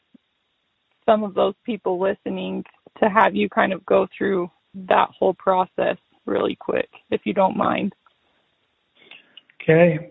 some 1.07 1.25
of 1.25 1.35
those 1.35 1.55
people 1.65 2.01
listening 2.01 2.65
to 3.01 3.09
have 3.09 3.35
you 3.35 3.49
kind 3.49 3.73
of 3.73 3.85
go 3.87 4.07
through 4.17 4.51
that 4.75 5.09
whole 5.19 5.35
process 5.35 5.97
really 6.27 6.55
quick, 6.55 6.89
if 7.11 7.23
you 7.25 7.33
don't 7.33 7.57
mind. 7.57 7.93
Okay. 9.63 10.11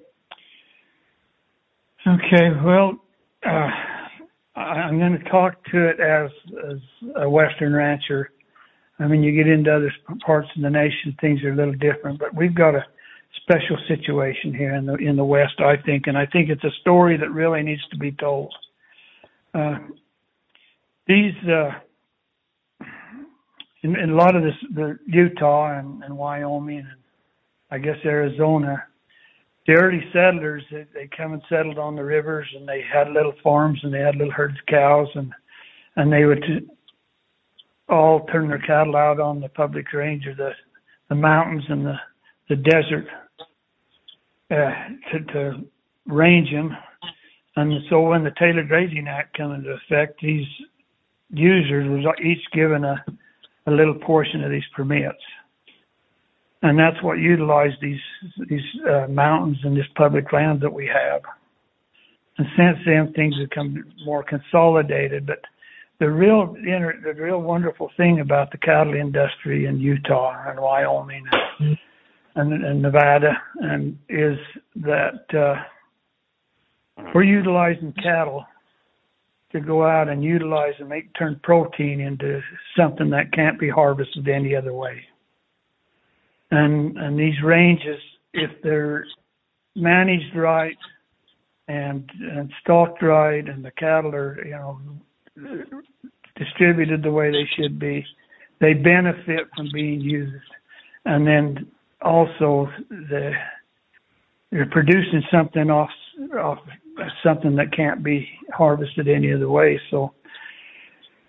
Okay. 2.08 2.50
Well, 2.63 2.98
uh, 3.46 3.70
I'm 4.55 5.00
going 5.00 5.17
to 5.17 5.29
talk 5.29 5.63
to 5.72 5.88
it 5.88 6.00
as 6.00 6.29
as 6.70 6.77
a 7.15 7.29
Western 7.29 7.74
rancher. 7.74 8.31
I 9.00 9.08
mean, 9.08 9.24
you 9.24 9.31
get 9.31 9.51
into 9.51 9.74
other 9.74 9.91
parts 10.25 10.50
of 10.55 10.62
the 10.62 10.70
nation, 10.70 11.15
things 11.20 11.41
are 11.43 11.51
a 11.51 11.55
little 11.55 11.74
different, 11.74 12.20
but 12.20 12.36
we've 12.36 12.53
got 12.53 12.75
a 12.75 12.86
special 13.41 13.77
situation 13.88 14.53
here 14.53 14.75
in 14.75 14.86
the 14.86 14.96
in 14.96 15.15
the 15.15 15.24
West, 15.24 15.60
I 15.60 15.77
think, 15.77 16.08
and 16.08 16.17
I 16.17 16.25
think 16.25 16.50
it's 16.50 16.63
a 16.63 16.72
story 16.81 17.17
that 17.17 17.31
really 17.31 17.63
needs 17.63 17.81
to 17.91 17.98
be 17.98 18.12
told. 18.12 18.53
Uh, 19.53 19.79
these 21.08 21.34
uh, 21.48 21.72
in, 23.84 23.98
in, 23.98 24.12
a 24.12 24.15
lot 24.15 24.36
of 24.36 24.43
this, 24.43 24.53
the 24.74 25.00
Utah 25.08 25.79
and, 25.79 26.03
and 26.03 26.17
Wyoming 26.17 26.79
and 26.79 27.01
I 27.72 27.77
guess 27.77 27.98
Arizona, 28.05 28.84
the 29.68 29.74
early 29.74 30.03
settlers 30.12 30.63
they, 30.72 30.86
they 30.94 31.10
come 31.15 31.34
and 31.34 31.41
settled 31.50 31.77
on 31.77 31.96
the 31.96 32.03
rivers 32.03 32.48
and 32.56 32.68
they 32.68 32.82
had 32.82 33.12
little 33.12 33.34
farms 33.44 33.80
and 33.84 33.94
they 33.94 34.00
had 34.00 34.15
little 34.15 34.34
herds 34.34 34.58
of 34.60 34.65
cows 34.65 35.08
and 35.15 35.32
and 35.96 36.12
they 36.12 36.25
would 36.25 36.44
all 37.89 38.25
turn 38.27 38.48
their 38.48 38.60
cattle 38.60 38.96
out 38.96 39.20
on 39.20 39.41
the 39.41 39.50
public 39.50 39.91
range 39.94 40.25
or 40.25 40.36
the 40.36 40.51
the 41.10 41.15
mountains 41.15 41.63
and 41.70 41.86
the 41.86 41.96
the 42.50 42.56
desert 42.56 43.08
uh, 44.50 44.72
to 45.12 45.20
to 45.34 45.65
range 46.08 46.51
them. 46.51 46.75
And 47.56 47.74
so 47.89 48.01
when 48.01 48.24
the 48.24 48.32
Taylor 48.39 48.63
Grazing 48.63 49.08
Act 49.08 49.36
came 49.36 49.51
into 49.51 49.72
effect, 49.72 50.20
these 50.22 50.48
users 51.30 51.88
was 51.89 52.15
each 52.24 52.44
given 52.53 52.84
a 52.84 53.03
a 53.68 53.72
little 53.72 53.96
portion 53.96 54.44
of 54.44 54.50
these 54.50 54.63
permits 54.75 55.22
and 56.62 56.77
that's 56.77 57.01
what 57.01 57.18
utilized 57.18 57.77
these 57.82 58.00
these 58.48 58.62
uh, 58.88 59.08
mountains 59.08 59.58
and 59.63 59.75
this 59.75 59.88
public 59.96 60.32
land 60.32 60.62
that 60.62 60.72
we 60.72 60.88
have. 60.88 61.22
And 62.38 62.48
since 62.56 62.77
then, 62.86 63.13
things 63.13 63.36
have 63.39 63.50
become 63.50 63.84
more 64.06 64.24
consolidated. 64.24 65.25
But 65.25 65.39
the 66.00 66.10
real 66.10 66.53
the 66.53 67.13
real 67.18 67.41
wonderful 67.41 67.89
thing 67.98 68.20
about 68.20 68.51
the 68.51 68.58
cattle 68.60 68.94
industry 68.94 69.65
in 69.65 69.80
Utah 69.80 70.36
and 70.48 70.60
Wyoming 70.60 71.25
and, 71.60 71.77
and, 72.36 72.63
and 72.63 72.82
Nevada 72.82 73.34
and 73.60 73.98
is 74.08 74.38
that 74.75 75.25
uh, 75.34 75.56
we're 77.13 77.24
utilizing 77.24 77.94
cattle 78.03 78.46
to 79.51 79.60
go 79.60 79.84
out 79.84 80.08
and 80.08 80.24
utilize 80.24 80.74
and 80.80 80.88
make 80.88 81.13
turn 81.15 81.39
protein 81.44 82.00
into 82.00 82.39
something 82.77 83.10
that 83.10 83.34
can't 83.34 83.60
be 83.60 83.68
harvested 83.68 84.27
any 84.30 84.56
other 84.56 84.74
way 84.74 85.03
and 86.51 86.98
and 86.98 87.17
these 87.17 87.41
ranges, 87.43 88.00
if 88.34 88.51
they're 88.63 89.05
managed 89.75 90.36
right 90.36 90.77
and 91.67 92.10
and 92.19 92.52
stocked 92.62 93.02
right, 93.02 93.47
and 93.47 93.63
the 93.63 93.71
cattle 93.71 94.13
are 94.13 94.43
you 94.45 94.52
know 94.52 94.80
distributed 96.36 97.04
the 97.04 97.12
way 97.12 97.32
they 97.32 97.47
should 97.56 97.80
be, 97.80 98.06
they 98.60 98.73
benefit 98.73 99.47
from 99.56 99.69
being 99.73 100.02
used, 100.02 100.43
and 101.06 101.25
then 101.25 101.67
also 102.02 102.69
the 102.89 103.32
they're 104.52 104.69
producing 104.69 105.23
something 105.32 105.69
off 105.69 105.89
off 106.38 106.60
something 107.23 107.56
that 107.56 107.73
can't 107.75 108.04
be 108.04 108.28
harvested 108.54 109.08
any 109.08 109.34
other 109.34 109.49
way. 109.49 109.80
So 109.89 110.13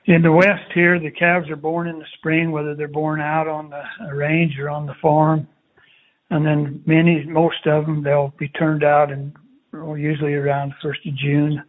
in 0.07 0.23
the 0.23 0.33
west 0.33 0.73
here, 0.75 0.99
the 0.99 1.11
calves 1.11 1.49
are 1.49 1.57
born 1.57 1.89
in 1.89 1.99
the 1.99 2.07
spring, 2.19 2.51
whether 2.51 2.75
they're 2.75 2.89
born 2.89 3.21
out 3.21 3.47
on 3.47 3.71
the 3.71 4.15
range 4.15 4.59
or 4.59 4.69
on 4.69 4.87
the 4.87 4.95
farm. 5.01 5.47
And 6.31 6.45
then 6.45 6.83
many, 6.87 7.25
most 7.25 7.67
of 7.67 7.87
them, 7.87 8.03
they'll 8.03 8.33
be 8.39 8.49
turned 8.49 8.85
out 8.85 9.13
and 9.13 9.33
usually 9.73 10.35
around 10.35 10.75
first 10.83 11.07
of 11.07 11.15
June. 11.17 11.63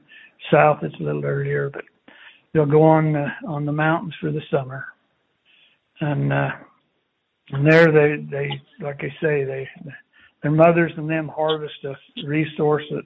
South, 0.52 0.80
it's 0.84 1.00
a 1.00 1.04
little 1.04 1.24
earlier, 1.24 1.69
but 1.69 1.86
they'll 2.54 2.65
go 2.65 2.84
on 2.84 3.13
the, 3.13 3.28
on 3.48 3.65
the 3.65 3.72
mountains 3.72 4.13
for 4.19 4.32
the 4.32 4.41
summer. 4.52 4.86
And, 6.02 6.34
uh, 6.34 6.52
and 7.50 7.65
there 7.65 7.91
they, 7.91 8.24
they, 8.30 8.62
like 8.82 9.02
I 9.02 9.10
say, 9.22 9.43
they, 9.43 9.69
their 10.41 10.52
mothers 10.52 10.91
and 10.98 11.10
them 11.10 11.30
harvest 11.30 11.76
a 11.86 11.96
resource 12.26 12.84
that 12.91 13.06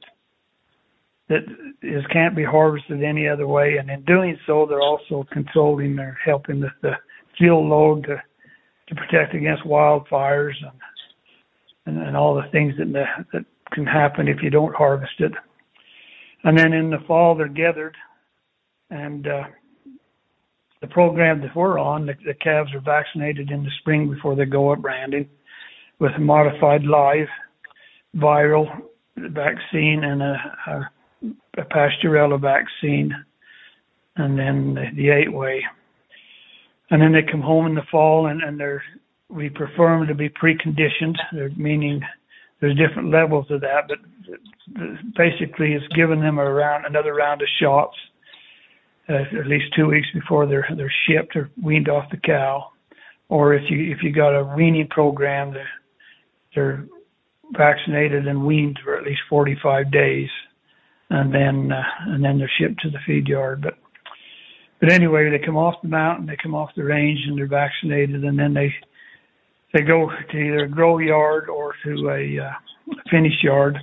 that 1.30 1.44
is 1.82 2.06
can't 2.12 2.36
be 2.36 2.44
harvested 2.44 3.04
any 3.04 3.28
other 3.28 3.48
way. 3.48 3.78
And 3.78 3.90
in 3.90 4.04
doing 4.04 4.38
so, 4.46 4.66
they're 4.66 4.82
also 4.82 5.26
controlling, 5.32 5.96
they're 5.96 6.18
helping 6.24 6.62
with 6.62 6.72
the 6.82 6.94
fuel 7.38 7.68
load 7.68 8.04
to 8.06 8.22
to 8.88 8.96
protect 8.96 9.34
against 9.34 9.64
wildfires 9.64 10.56
and 10.62 10.80
and, 11.86 12.08
and 12.08 12.18
all 12.18 12.36
the 12.36 12.50
things 12.52 12.74
that 12.78 12.94
that 13.34 13.46
can 13.74 13.86
happen 13.86 14.28
if 14.28 14.42
you 14.42 14.50
don't 14.50 14.76
harvest 14.76 15.20
it. 15.20 15.34
And 16.44 16.58
then 16.58 16.72
in 16.74 16.90
the 16.90 17.00
fall, 17.08 17.36
they're 17.36 17.48
gathered, 17.48 17.98
and 18.90 19.28
uh, 19.28 19.44
the 20.82 20.88
program 20.88 21.42
that 21.42 21.56
we're 21.56 21.80
on, 21.80 22.06
the, 22.06 22.14
the 22.26 22.36
calves 22.36 22.74
are 22.74 22.80
vaccinated 22.80 23.52
in 23.52 23.64
the 23.64 23.72
spring 23.80 24.10
before 24.10 24.36
they 24.36 24.46
go 24.46 24.72
up 24.72 24.82
branding 24.82 25.28
with 26.00 26.12
a 26.16 26.20
modified 26.20 26.84
live 26.84 27.28
viral 28.16 28.68
vaccine 29.18 30.04
and 30.04 30.22
a, 30.22 30.36
a 30.68 30.90
a 31.58 31.64
Pasteurella 31.64 32.40
vaccine, 32.40 33.14
and 34.16 34.38
then 34.38 34.74
the, 34.74 34.86
the 34.96 35.10
eight 35.10 35.32
way. 35.32 35.64
And 36.90 37.02
then 37.02 37.12
they 37.12 37.30
come 37.30 37.42
home 37.42 37.66
in 37.68 37.76
the 37.76 37.82
fall, 37.92 38.28
and, 38.28 38.42
and 38.42 38.60
they're 38.60 38.84
we 39.30 39.50
them 39.50 40.08
to 40.08 40.16
be 40.16 40.30
preconditioned, 40.30 41.18
meaning 41.58 42.02
there's 42.62 42.78
different 42.78 43.12
levels 43.12 43.46
of 43.50 43.62
that, 43.62 43.88
but 43.88 43.98
basically 45.16 45.74
it's 45.74 45.88
giving 45.96 46.22
them 46.22 46.38
a 46.38 46.50
round, 46.50 46.86
another 46.86 47.14
round 47.14 47.42
of 47.42 47.48
shots, 47.60 47.98
uh, 49.10 49.38
at 49.38 49.48
least 49.48 49.66
two 49.76 49.88
weeks 49.88 50.08
before 50.14 50.46
they're 50.46 50.68
they're 50.76 50.94
shipped 51.08 51.36
or 51.36 51.50
weaned 51.62 51.90
off 51.90 52.10
the 52.12 52.18
cow, 52.18 52.72
or 53.30 53.54
if 53.54 53.70
you 53.70 53.92
if 53.92 54.02
you 54.02 54.14
got 54.14 54.38
a 54.38 54.56
weaning 54.56 54.88
program, 54.90 55.54
they're, 55.54 55.70
they're 56.56 56.86
vaccinated 57.52 58.28
and 58.28 58.46
weaned 58.46 58.80
for 58.84 58.98
at 58.98 59.04
least 59.04 59.22
45 59.30 59.92
days 59.92 60.30
and 61.10 61.34
then 61.34 61.72
uh, 61.72 61.84
and 62.08 62.24
then 62.24 62.38
they're 62.38 62.52
shipped 62.60 62.82
to 62.82 62.90
the 62.90 63.00
feed 63.06 63.28
yard. 63.28 63.62
But 63.62 63.76
but 64.80 64.92
anyway, 64.92 65.30
they 65.30 65.44
come 65.44 65.58
off 65.58 65.82
the 65.82 65.90
mountain, 65.90 66.28
they 66.28 66.38
come 66.42 66.54
off 66.54 66.70
the 66.76 66.84
range, 66.84 67.20
and 67.28 67.38
they're 67.38 67.48
vaccinated, 67.48 68.24
and 68.24 68.38
then 68.38 68.54
they 68.54 68.74
they 69.74 69.82
go 69.82 70.10
to 70.10 70.38
either 70.38 70.66
a 70.66 70.70
grow 70.70 70.98
yard 71.00 71.50
or 71.50 71.74
to 71.84 72.10
a 72.10 72.46
uh, 72.46 72.94
finish 73.10 73.44
yard. 73.44 73.78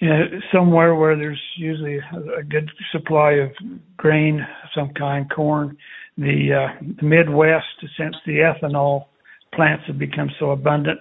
You 0.00 0.10
know, 0.10 0.24
somewhere 0.52 0.94
where 0.94 1.16
there's 1.16 1.40
usually 1.56 1.98
a, 1.98 2.40
a 2.40 2.42
good 2.42 2.70
supply 2.92 3.32
of 3.32 3.50
grain 3.96 4.40
of 4.40 4.68
some 4.74 4.92
kind, 4.94 5.30
corn. 5.30 5.76
The, 6.18 6.52
uh, 6.52 6.84
the 7.00 7.06
Midwest, 7.06 7.64
since 7.98 8.14
the 8.26 8.38
ethanol 8.38 9.06
plants 9.54 9.84
have 9.86 9.98
become 9.98 10.30
so 10.38 10.50
abundant, 10.50 11.00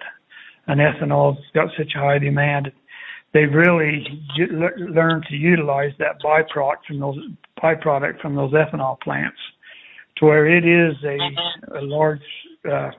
and 0.67 0.80
ethanol's 0.80 1.39
got 1.54 1.69
such 1.78 1.91
high 1.93 2.19
demand, 2.19 2.71
they've 3.36 3.54
really 3.54 4.08
learned 5.00 5.26
to 5.30 5.36
utilize 5.36 5.91
that 6.00 6.21
byproduct 6.24 6.86
from 6.88 7.00
those 7.02 7.19
byproduct 7.62 8.21
from 8.21 8.34
those 8.36 8.54
ethanol 8.54 8.98
plants, 9.02 9.38
to 10.17 10.26
where 10.26 10.48
it 10.48 10.65
is 10.65 10.95
a, 11.04 11.78
a 11.80 11.82
large 11.82 12.21
uh, 12.71 12.91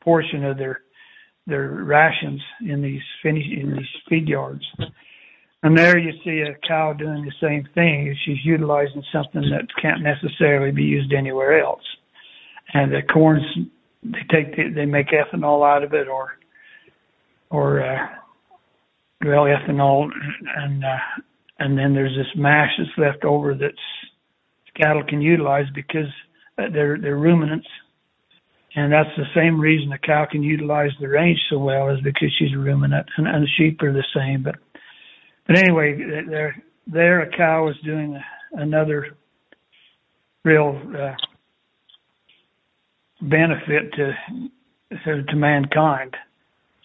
portion 0.00 0.44
of 0.44 0.56
their 0.56 0.82
their 1.48 1.68
rations 1.68 2.40
in 2.60 2.80
these 2.80 3.02
finish 3.22 3.44
in 3.60 3.72
these 3.72 3.92
feed 4.08 4.28
yards. 4.28 4.64
And 5.64 5.76
there 5.76 5.98
you 5.98 6.12
see 6.24 6.40
a 6.40 6.54
cow 6.66 6.92
doing 6.92 7.24
the 7.24 7.32
same 7.40 7.68
thing. 7.74 8.16
She's 8.24 8.44
utilizing 8.44 9.02
something 9.12 9.42
that 9.50 9.66
can't 9.80 10.02
necessarily 10.02 10.72
be 10.72 10.82
used 10.82 11.12
anywhere 11.12 11.60
else. 11.60 11.82
And 12.74 12.92
the 12.92 13.02
corns, 13.02 13.42
they 14.02 14.24
take 14.30 14.56
the, 14.56 14.70
they 14.74 14.86
make 14.86 15.08
ethanol 15.08 15.68
out 15.68 15.82
of 15.82 15.92
it, 15.92 16.06
or 16.06 16.38
or 17.50 17.82
uh, 17.82 18.06
well 19.24 19.44
ethanol 19.44 20.08
and 20.56 20.84
uh, 20.84 20.98
and 21.58 21.78
then 21.78 21.94
there's 21.94 22.16
this 22.16 22.34
mash 22.36 22.70
that's 22.78 22.98
left 22.98 23.24
over 23.24 23.54
that 23.54 23.74
cattle 24.76 25.04
can 25.06 25.20
utilize 25.20 25.66
because 25.74 26.08
uh, 26.58 26.64
they're 26.72 26.98
they're 26.98 27.16
ruminants 27.16 27.68
and 28.74 28.92
that's 28.92 29.10
the 29.16 29.26
same 29.34 29.60
reason 29.60 29.92
a 29.92 29.98
cow 29.98 30.26
can 30.30 30.42
utilize 30.42 30.90
the 31.00 31.08
range 31.08 31.38
so 31.50 31.58
well 31.58 31.90
is 31.90 32.00
because 32.02 32.32
she's 32.38 32.54
a 32.54 32.58
ruminant, 32.58 33.06
and, 33.18 33.26
and 33.26 33.46
sheep 33.56 33.82
are 33.82 33.92
the 33.92 34.04
same. 34.14 34.42
But 34.42 34.56
but 35.46 35.58
anyway, 35.58 35.98
there 36.28 36.56
there 36.86 37.20
a 37.20 37.36
cow 37.36 37.68
is 37.68 37.76
doing 37.84 38.18
another 38.52 39.16
real 40.44 40.80
uh, 40.98 41.14
benefit 43.20 43.92
to 43.94 44.12
to 45.04 45.36
mankind. 45.36 46.16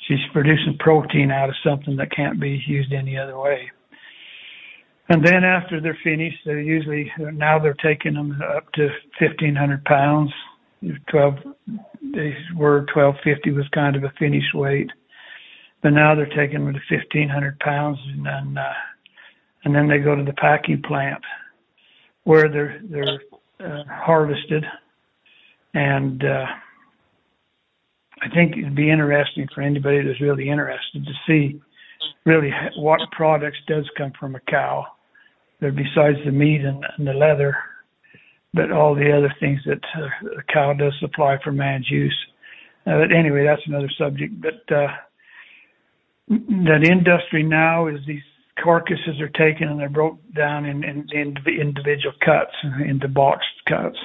She's 0.08 0.18
producing 0.32 0.78
protein 0.80 1.32
out 1.32 1.50
of 1.50 1.56
something 1.64 1.98
that 1.98 2.16
can't 2.16 2.40
be 2.40 2.62
used 2.66 2.94
any 2.94 3.18
other 3.18 3.38
way. 3.38 3.72
And 5.10 5.26
then 5.26 5.44
after 5.44 5.80
they're 5.80 5.98
finished, 6.04 6.38
they're 6.46 6.60
usually 6.60 7.12
now 7.18 7.60
they're 7.60 7.74
taking 7.76 8.14
them 8.14 8.42
up 8.56 8.72
to 8.74 8.88
1,500 9.20 9.84
pounds. 9.86 10.32
12 11.10 11.36
they 12.14 12.36
were 12.56 12.80
1250 12.94 13.52
was 13.52 13.68
kind 13.74 13.96
of 13.96 14.04
a 14.04 14.14
finished 14.20 14.54
weight, 14.54 14.90
but 15.82 15.90
now 15.90 16.14
they're 16.14 16.26
taking 16.28 16.64
them 16.64 16.74
to 16.74 16.96
1,500 16.96 17.60
pounds, 17.60 17.98
and 18.14 18.26
then 18.26 18.58
uh, 18.58 18.74
and 19.64 19.76
then 19.76 19.88
they 19.88 20.00
go 20.00 20.16
to 20.16 20.24
the 20.24 20.34
packing 20.34 20.82
plant 20.82 21.24
where 22.24 22.50
they're 22.50 22.82
they're 22.90 23.22
uh, 23.60 23.84
harvested, 23.90 24.66
and 25.74 26.24
uh, 26.24 26.46
I 28.22 28.30
think 28.34 28.58
it'd 28.58 28.76
be 28.76 28.90
interesting 28.90 29.48
for 29.54 29.62
anybody 29.62 30.02
that's 30.04 30.22
really 30.22 30.50
interested 30.50 31.06
to 31.06 31.12
see 31.28 31.62
really 32.26 32.52
what 32.78 33.00
products 33.12 33.58
does 33.68 33.90
come 33.98 34.12
from 34.20 34.36
a 34.36 34.40
cow 34.42 34.86
besides 35.60 36.18
the 36.26 36.32
meat 36.32 36.62
and, 36.62 36.86
and 36.98 37.08
the 37.08 37.14
leather, 37.14 37.58
but 38.54 38.72
all 38.72 38.96
the 38.96 39.12
other 39.12 39.34
things 39.40 39.60
that 39.66 39.84
uh, 39.96 40.08
the 40.24 40.44
cow 40.52 40.74
does 40.74 40.94
supply 41.00 41.38
for 41.44 41.52
man's 41.52 41.90
use. 41.90 42.16
Uh, 42.86 43.00
but 43.00 43.16
anyway, 43.16 43.44
that's 43.44 43.66
another 43.66 43.90
subject. 43.98 44.34
But 44.40 44.76
uh, 44.76 44.88
that 46.30 46.88
industry 46.90 47.44
now 47.44 47.88
is 47.88 48.00
these 48.06 48.22
carcasses 48.62 49.20
are 49.20 49.30
taken 49.30 49.68
and 49.68 49.80
they're 49.80 49.90
broke 49.90 50.20
down 50.34 50.66
in, 50.66 50.84
in, 50.84 51.08
in 51.12 51.36
individual 51.48 52.14
cuts 52.24 52.54
into 52.86 53.08
boxed 53.08 53.48
cuts. 53.68 53.98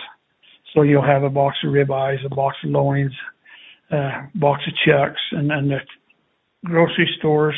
So 0.75 0.83
you'll 0.83 1.05
have 1.05 1.23
a 1.23 1.31
box 1.31 1.59
of 1.65 1.73
ribeyes, 1.73 2.25
a 2.25 2.35
box 2.35 2.57
of 2.65 2.71
loins, 2.71 3.13
uh, 3.93 4.23
box 4.35 4.63
of 4.67 4.75
chucks, 4.87 5.21
and, 5.33 5.53
and 5.53 5.71
the 5.71 5.79
grocery 6.65 7.09
stores 7.19 7.57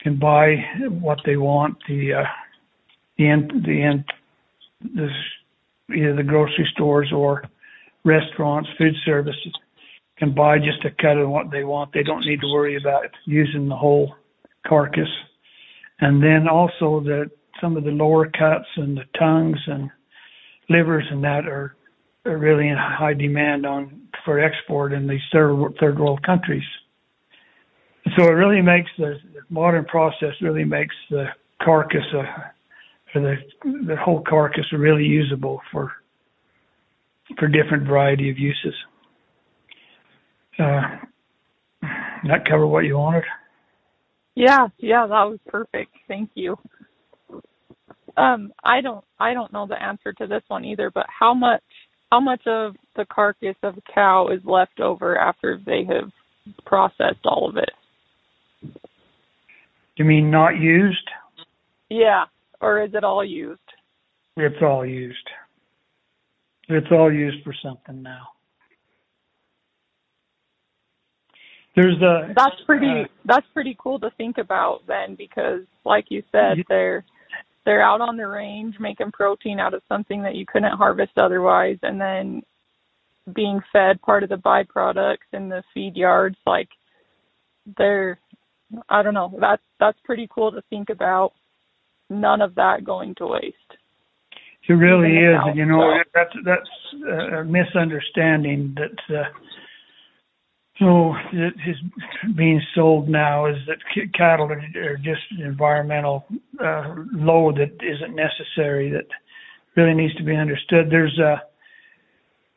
can 0.00 0.18
buy 0.18 0.56
what 0.88 1.18
they 1.24 1.36
want. 1.36 1.76
The 1.88 2.14
uh, 2.14 2.24
the 3.18 3.28
end 3.28 3.52
the 3.64 3.82
end 3.82 4.04
this 4.94 5.10
either 5.94 6.16
the 6.16 6.22
grocery 6.22 6.68
stores 6.72 7.12
or 7.14 7.42
restaurants, 8.04 8.68
food 8.78 8.94
services 9.04 9.52
can 10.18 10.34
buy 10.34 10.58
just 10.58 10.84
a 10.84 10.90
cut 11.02 11.18
of 11.18 11.28
what 11.28 11.50
they 11.50 11.64
want. 11.64 11.92
They 11.92 12.02
don't 12.02 12.24
need 12.24 12.40
to 12.40 12.52
worry 12.52 12.76
about 12.76 13.06
using 13.26 13.68
the 13.68 13.76
whole 13.76 14.14
carcass. 14.66 15.08
And 16.00 16.22
then 16.22 16.48
also 16.48 17.00
the 17.00 17.30
some 17.60 17.76
of 17.76 17.84
the 17.84 17.90
lower 17.90 18.26
cuts 18.26 18.68
and 18.76 18.96
the 18.96 19.04
tongues 19.18 19.58
and 19.66 19.90
livers 20.68 21.04
and 21.10 21.24
that 21.24 21.46
are, 21.46 21.74
are 22.26 22.38
really 22.38 22.68
in 22.68 22.76
high 22.76 23.14
demand 23.14 23.66
on 23.66 24.02
for 24.24 24.40
export 24.40 24.92
in 24.92 25.06
these 25.06 25.20
third 25.32 25.54
third 25.80 25.98
world 25.98 26.22
countries. 26.24 26.64
So 28.16 28.24
it 28.24 28.32
really 28.32 28.62
makes 28.62 28.90
the, 28.98 29.16
the 29.34 29.40
modern 29.50 29.84
process 29.84 30.34
really 30.40 30.64
makes 30.64 30.94
the 31.10 31.26
carcass 31.62 32.04
a 32.14 32.52
for 33.12 33.20
the 33.20 33.36
the 33.86 33.96
whole 33.96 34.22
carcass 34.28 34.64
really 34.72 35.04
usable 35.04 35.60
for 35.72 35.92
for 37.38 37.48
different 37.48 37.86
variety 37.86 38.30
of 38.30 38.38
uses. 38.38 38.74
Uh, 40.58 40.82
that 42.28 42.48
cover 42.48 42.66
what 42.66 42.84
you 42.84 42.96
wanted? 42.96 43.24
Yeah, 44.34 44.68
yeah, 44.78 45.06
that 45.06 45.24
was 45.24 45.38
perfect. 45.46 45.92
Thank 46.08 46.30
you. 46.34 46.56
Um, 48.16 48.52
I 48.64 48.80
don't 48.80 49.04
I 49.18 49.34
don't 49.34 49.52
know 49.52 49.66
the 49.66 49.82
answer 49.82 50.12
to 50.14 50.26
this 50.26 50.42
one 50.48 50.64
either, 50.64 50.90
but 50.90 51.06
how 51.08 51.34
much 51.34 51.62
how 52.10 52.20
much 52.20 52.46
of 52.46 52.76
the 52.96 53.04
carcass 53.04 53.56
of 53.62 53.76
a 53.76 53.92
cow 53.92 54.28
is 54.28 54.40
left 54.44 54.80
over 54.80 55.18
after 55.18 55.60
they 55.64 55.84
have 55.84 56.10
processed 56.64 57.24
all 57.24 57.48
of 57.48 57.56
it? 57.56 57.70
You 59.96 60.04
mean 60.04 60.30
not 60.30 60.58
used? 60.58 61.08
Yeah 61.88 62.24
or 62.60 62.82
is 62.82 62.90
it 62.94 63.04
all 63.04 63.24
used? 63.24 63.60
It's 64.36 64.62
all 64.62 64.84
used. 64.84 65.28
It's 66.68 66.86
all 66.90 67.12
used 67.12 67.42
for 67.44 67.54
something 67.62 68.02
now. 68.02 68.28
There's 71.74 72.00
a 72.00 72.32
That's 72.34 72.56
pretty 72.64 73.02
uh, 73.02 73.08
that's 73.26 73.46
pretty 73.52 73.76
cool 73.78 74.00
to 74.00 74.10
think 74.16 74.38
about 74.38 74.80
then 74.88 75.14
because 75.14 75.60
like 75.84 76.06
you 76.08 76.22
said 76.32 76.58
they're 76.68 77.04
they're 77.66 77.82
out 77.82 78.00
on 78.00 78.16
the 78.16 78.26
range 78.26 78.76
making 78.80 79.12
protein 79.12 79.60
out 79.60 79.74
of 79.74 79.82
something 79.88 80.22
that 80.22 80.36
you 80.36 80.46
couldn't 80.46 80.78
harvest 80.78 81.18
otherwise 81.18 81.76
and 81.82 82.00
then 82.00 82.42
being 83.34 83.60
fed 83.72 84.00
part 84.00 84.22
of 84.22 84.30
the 84.30 84.36
byproducts 84.36 85.28
in 85.34 85.50
the 85.50 85.62
feed 85.74 85.96
yards 85.96 86.36
like 86.46 86.68
they're 87.76 88.18
I 88.88 89.02
don't 89.02 89.14
know 89.14 89.36
that's 89.38 89.62
that's 89.78 89.98
pretty 90.04 90.28
cool 90.32 90.52
to 90.52 90.62
think 90.70 90.88
about 90.88 91.32
none 92.08 92.40
of 92.40 92.54
that 92.54 92.84
going 92.84 93.14
to 93.16 93.26
waste. 93.26 93.56
It 94.68 94.72
really 94.72 95.16
is, 95.16 95.38
and 95.44 95.56
you 95.56 95.64
know 95.64 95.98
that's 96.12 96.34
that's 96.44 97.38
a 97.38 97.44
misunderstanding 97.44 98.76
that 98.76 99.16
uh, 99.16 99.24
so 100.78 101.14
it 101.32 101.54
is 101.66 101.76
being 102.36 102.60
sold 102.74 103.08
now 103.08 103.46
is 103.46 103.56
that 103.66 103.78
cattle 104.14 104.50
are, 104.50 104.96
just 104.98 105.22
an 105.30 105.42
environmental 105.42 106.26
uh, 106.62 106.94
load 107.12 107.56
that 107.56 107.72
isn't 107.82 108.14
necessary 108.14 108.90
that 108.90 109.06
really 109.74 109.94
needs 109.94 110.14
to 110.16 110.24
be 110.24 110.36
understood. 110.36 110.90
There's 110.90 111.18
a 111.18 111.42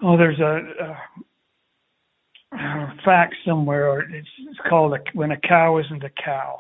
oh 0.02 0.18
there's 0.18 0.40
a, 0.40 0.62
a, 0.84 2.58
a 2.58 2.94
fact 3.06 3.36
somewhere 3.46 3.90
or 3.90 4.02
it's, 4.02 4.28
it's 4.50 4.60
called 4.70 4.94
a, 4.94 5.00
when 5.14 5.32
a 5.32 5.40
cow 5.40 5.78
isn't 5.78 6.04
a 6.04 6.12
cow 6.24 6.60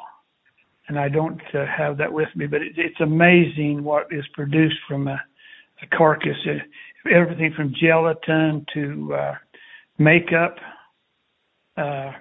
and 0.89 0.99
I 0.99 1.07
don't 1.07 1.41
uh, 1.53 1.65
have 1.65 1.97
that 1.99 2.11
with 2.11 2.29
me, 2.35 2.47
but 2.47 2.61
it, 2.61 2.73
it's 2.75 2.99
amazing 2.99 3.83
what 3.83 4.07
is 4.11 4.25
produced 4.33 4.77
from 4.87 5.07
a, 5.07 5.21
a 5.81 5.95
carcass. 5.95 6.37
It, 6.45 6.61
uh, 6.61 7.15
everything 7.15 7.53
from 7.55 7.73
gelatin 7.79 8.65
to 8.73 9.13
uh, 9.13 9.35
makeup, 9.97 10.57
uh, 11.79 12.11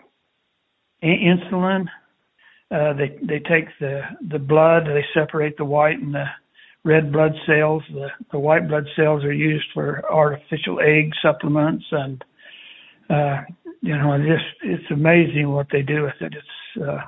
insulin. 1.02 1.86
Uh, 2.70 2.92
they 2.92 3.18
they 3.26 3.38
take 3.40 3.66
the 3.80 4.02
the 4.30 4.38
blood, 4.38 4.84
they 4.86 5.04
separate 5.14 5.56
the 5.56 5.64
white 5.64 5.98
and 5.98 6.14
the 6.14 6.26
red 6.84 7.12
blood 7.12 7.32
cells. 7.46 7.82
The 7.92 8.08
the 8.32 8.38
white 8.38 8.68
blood 8.68 8.86
cells 8.94 9.24
are 9.24 9.32
used 9.32 9.66
for 9.72 10.02
artificial 10.10 10.80
egg 10.80 11.12
supplements, 11.22 11.84
and 11.90 12.24
uh, 13.10 13.42
you 13.80 13.96
know, 13.96 14.16
just 14.18 14.44
it's 14.62 14.90
amazing 14.90 15.50
what 15.50 15.68
they 15.72 15.82
do 15.82 16.02
with 16.02 16.20
it. 16.20 16.34
It's 16.34 16.82
uh, 16.82 17.00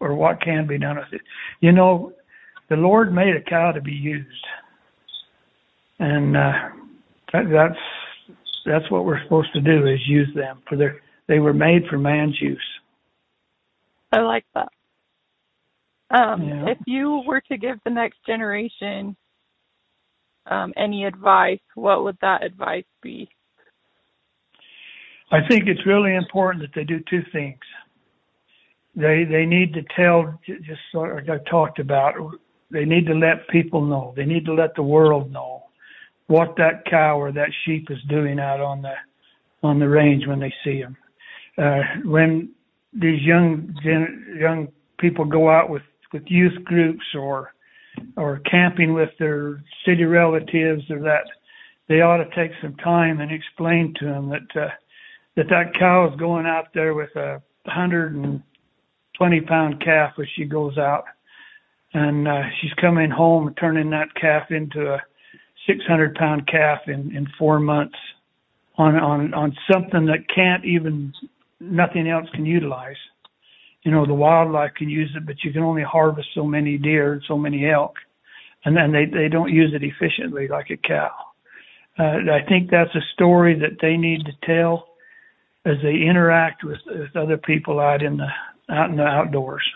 or 0.00 0.14
what 0.14 0.40
can 0.40 0.66
be 0.66 0.78
done 0.78 0.96
with 0.96 1.12
it. 1.12 1.22
You 1.60 1.72
know, 1.72 2.12
the 2.68 2.76
Lord 2.76 3.12
made 3.12 3.34
a 3.34 3.42
cow 3.42 3.72
to 3.72 3.80
be 3.80 3.92
used, 3.92 4.46
and 5.98 6.36
uh, 6.36 6.52
that, 7.32 7.44
that's 7.50 7.80
that's 8.66 8.90
what 8.90 9.04
we're 9.04 9.22
supposed 9.24 9.52
to 9.54 9.60
do 9.60 9.86
is 9.86 9.98
use 10.06 10.28
them 10.34 10.62
for 10.68 10.76
their. 10.76 11.00
They 11.30 11.38
were 11.38 11.54
made 11.54 11.86
for 11.88 11.96
man's 11.96 12.40
use. 12.40 12.58
I 14.10 14.18
like 14.18 14.44
that. 14.54 14.68
Um, 16.10 16.42
yeah. 16.42 16.70
If 16.70 16.78
you 16.88 17.22
were 17.24 17.40
to 17.42 17.56
give 17.56 17.76
the 17.84 17.90
next 17.90 18.18
generation 18.26 19.16
um, 20.46 20.72
any 20.76 21.04
advice, 21.04 21.60
what 21.76 22.02
would 22.02 22.18
that 22.20 22.42
advice 22.42 22.84
be? 23.00 23.28
I 25.30 25.46
think 25.48 25.68
it's 25.68 25.86
really 25.86 26.16
important 26.16 26.64
that 26.64 26.74
they 26.74 26.82
do 26.82 26.98
two 27.08 27.22
things. 27.32 27.60
They 28.96 29.22
they 29.22 29.46
need 29.46 29.72
to 29.74 29.82
tell 29.94 30.36
just 30.44 30.80
like 30.94 31.28
I 31.28 31.38
talked 31.48 31.78
about. 31.78 32.14
They 32.72 32.84
need 32.84 33.06
to 33.06 33.14
let 33.14 33.46
people 33.50 33.86
know. 33.86 34.14
They 34.16 34.24
need 34.24 34.46
to 34.46 34.54
let 34.54 34.74
the 34.74 34.82
world 34.82 35.30
know 35.30 35.62
what 36.26 36.56
that 36.56 36.84
cow 36.90 37.20
or 37.20 37.30
that 37.30 37.50
sheep 37.64 37.86
is 37.88 37.98
doing 38.08 38.40
out 38.40 38.60
on 38.60 38.82
the 38.82 38.94
on 39.62 39.78
the 39.78 39.88
range 39.88 40.26
when 40.26 40.40
they 40.40 40.52
see 40.64 40.82
them. 40.82 40.96
Uh, 41.58 41.80
when 42.04 42.50
these 42.92 43.20
young 43.22 43.74
young 44.38 44.68
people 44.98 45.24
go 45.24 45.50
out 45.50 45.70
with 45.70 45.82
with 46.12 46.22
youth 46.26 46.64
groups 46.64 47.04
or 47.14 47.52
or 48.16 48.40
camping 48.50 48.94
with 48.94 49.10
their 49.18 49.62
city 49.84 50.04
relatives 50.04 50.82
or 50.90 51.00
that 51.00 51.24
they 51.88 52.00
ought 52.00 52.18
to 52.18 52.36
take 52.36 52.52
some 52.62 52.74
time 52.76 53.20
and 53.20 53.32
explain 53.32 53.94
to 53.98 54.06
them 54.06 54.28
that 54.28 54.60
uh, 54.60 54.68
that 55.36 55.48
that 55.48 55.74
cow 55.78 56.08
is 56.08 56.18
going 56.18 56.46
out 56.46 56.68
there 56.74 56.94
with 56.94 57.14
a 57.16 57.42
120 57.64 59.40
pound 59.42 59.82
calf 59.84 60.12
as 60.18 60.26
she 60.36 60.44
goes 60.44 60.78
out. 60.78 61.04
And 61.92 62.28
uh, 62.28 62.42
she's 62.60 62.72
coming 62.80 63.10
home 63.10 63.52
turning 63.58 63.90
that 63.90 64.14
calf 64.14 64.50
into 64.50 64.94
a 64.94 65.02
600 65.66 66.14
pound 66.14 66.46
calf 66.46 66.80
in, 66.86 67.14
in 67.14 67.26
four 67.38 67.58
months 67.58 67.98
on 68.78 68.96
on 68.96 69.34
on 69.34 69.56
something 69.70 70.06
that 70.06 70.28
can't 70.34 70.64
even 70.64 71.12
nothing 71.60 72.08
else 72.08 72.28
can 72.34 72.46
utilize. 72.46 72.96
You 73.82 73.90
know, 73.90 74.06
the 74.06 74.14
wildlife 74.14 74.72
can 74.76 74.88
use 74.88 75.10
it, 75.16 75.26
but 75.26 75.36
you 75.42 75.52
can 75.52 75.62
only 75.62 75.82
harvest 75.82 76.28
so 76.34 76.44
many 76.44 76.76
deer 76.76 77.14
and 77.14 77.22
so 77.26 77.36
many 77.36 77.70
elk, 77.70 77.94
and 78.64 78.76
then 78.76 78.92
they 78.92 79.06
they 79.06 79.28
don't 79.28 79.52
use 79.52 79.72
it 79.74 79.82
efficiently 79.82 80.48
like 80.48 80.70
a 80.70 80.76
cow. 80.76 81.10
Uh, 81.98 82.32
I 82.32 82.46
think 82.48 82.70
that's 82.70 82.94
a 82.94 83.12
story 83.14 83.58
that 83.58 83.78
they 83.80 83.96
need 83.96 84.24
to 84.26 84.32
tell 84.46 84.88
as 85.64 85.76
they 85.82 85.94
interact 85.94 86.64
with, 86.64 86.78
with 86.86 87.14
other 87.16 87.36
people 87.36 87.80
out 87.80 88.02
in 88.02 88.16
the 88.16 88.28
out 88.70 88.90
in 88.90 88.96
the 88.96 89.04
outdoors, 89.04 89.66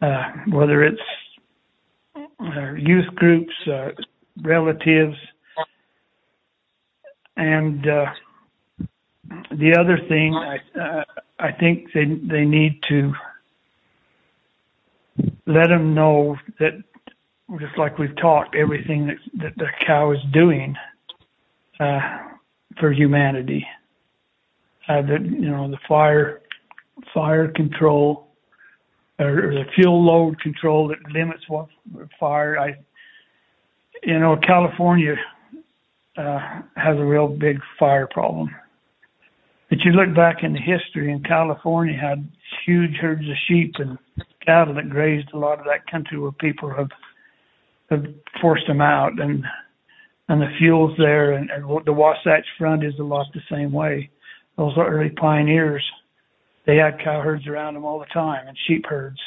uh, 0.00 0.24
whether 0.50 0.84
it's 0.84 1.00
uh, 2.16 2.72
youth 2.72 3.06
groups, 3.16 3.52
uh, 3.66 3.88
relatives, 4.42 5.16
and 7.36 7.86
uh, 7.88 8.06
the 9.58 9.76
other 9.78 9.98
thing 10.08 10.34
I 10.34 10.58
uh, 10.78 11.04
I 11.38 11.52
think 11.52 11.92
they 11.92 12.04
they 12.04 12.44
need 12.44 12.82
to 12.88 13.12
let 15.46 15.68
them 15.68 15.94
know 15.94 16.36
that 16.58 16.72
just 17.60 17.78
like 17.78 17.98
we've 17.98 18.16
talked, 18.16 18.54
everything 18.54 19.06
that 19.06 19.16
that 19.38 19.56
the 19.56 19.68
cow 19.86 20.12
is 20.12 20.18
doing 20.32 20.74
uh, 21.80 22.00
for 22.78 22.92
humanity. 22.92 23.66
Uh, 24.88 25.02
the 25.02 25.18
you 25.20 25.50
know 25.50 25.70
the 25.70 25.78
fire 25.88 26.42
fire 27.12 27.48
control 27.48 28.28
or, 29.18 29.48
or 29.48 29.54
the 29.54 29.64
fuel 29.74 30.04
load 30.04 30.40
control 30.40 30.88
that 30.88 30.98
limits 31.12 31.48
what 31.48 31.68
fire. 32.18 32.58
I 32.58 32.76
you 34.02 34.18
know 34.18 34.36
California 34.36 35.16
uh, 36.16 36.60
has 36.76 36.96
a 36.98 37.04
real 37.04 37.28
big 37.28 37.60
fire 37.78 38.06
problem. 38.06 38.54
But 39.68 39.78
you 39.84 39.92
look 39.92 40.14
back 40.14 40.42
in 40.42 40.52
the 40.52 40.60
history, 40.60 41.10
and 41.12 41.26
California 41.26 41.98
had 41.98 42.28
huge 42.64 42.94
herds 43.00 43.28
of 43.28 43.36
sheep 43.48 43.74
and 43.78 43.98
cattle 44.44 44.74
that 44.74 44.88
grazed 44.88 45.28
a 45.34 45.38
lot 45.38 45.58
of 45.58 45.64
that 45.64 45.90
country 45.90 46.18
where 46.18 46.32
people 46.32 46.72
have 46.72 46.90
have 47.90 48.04
forced 48.40 48.66
them 48.66 48.80
out, 48.80 49.20
and 49.20 49.44
and 50.28 50.40
the 50.40 50.50
fuels 50.58 50.92
there, 50.98 51.32
and, 51.32 51.50
and 51.50 51.64
the 51.84 51.92
Wasatch 51.92 52.46
Front 52.58 52.84
is 52.84 52.94
a 52.98 53.02
lot 53.02 53.26
the 53.32 53.40
same 53.50 53.72
way. 53.72 54.10
Those 54.56 54.72
early 54.76 55.10
pioneers, 55.10 55.84
they 56.66 56.76
had 56.76 56.98
cow 56.98 57.20
herds 57.20 57.46
around 57.46 57.74
them 57.74 57.84
all 57.84 58.00
the 58.00 58.06
time 58.06 58.48
and 58.48 58.56
sheep 58.66 58.84
herds. 58.88 59.20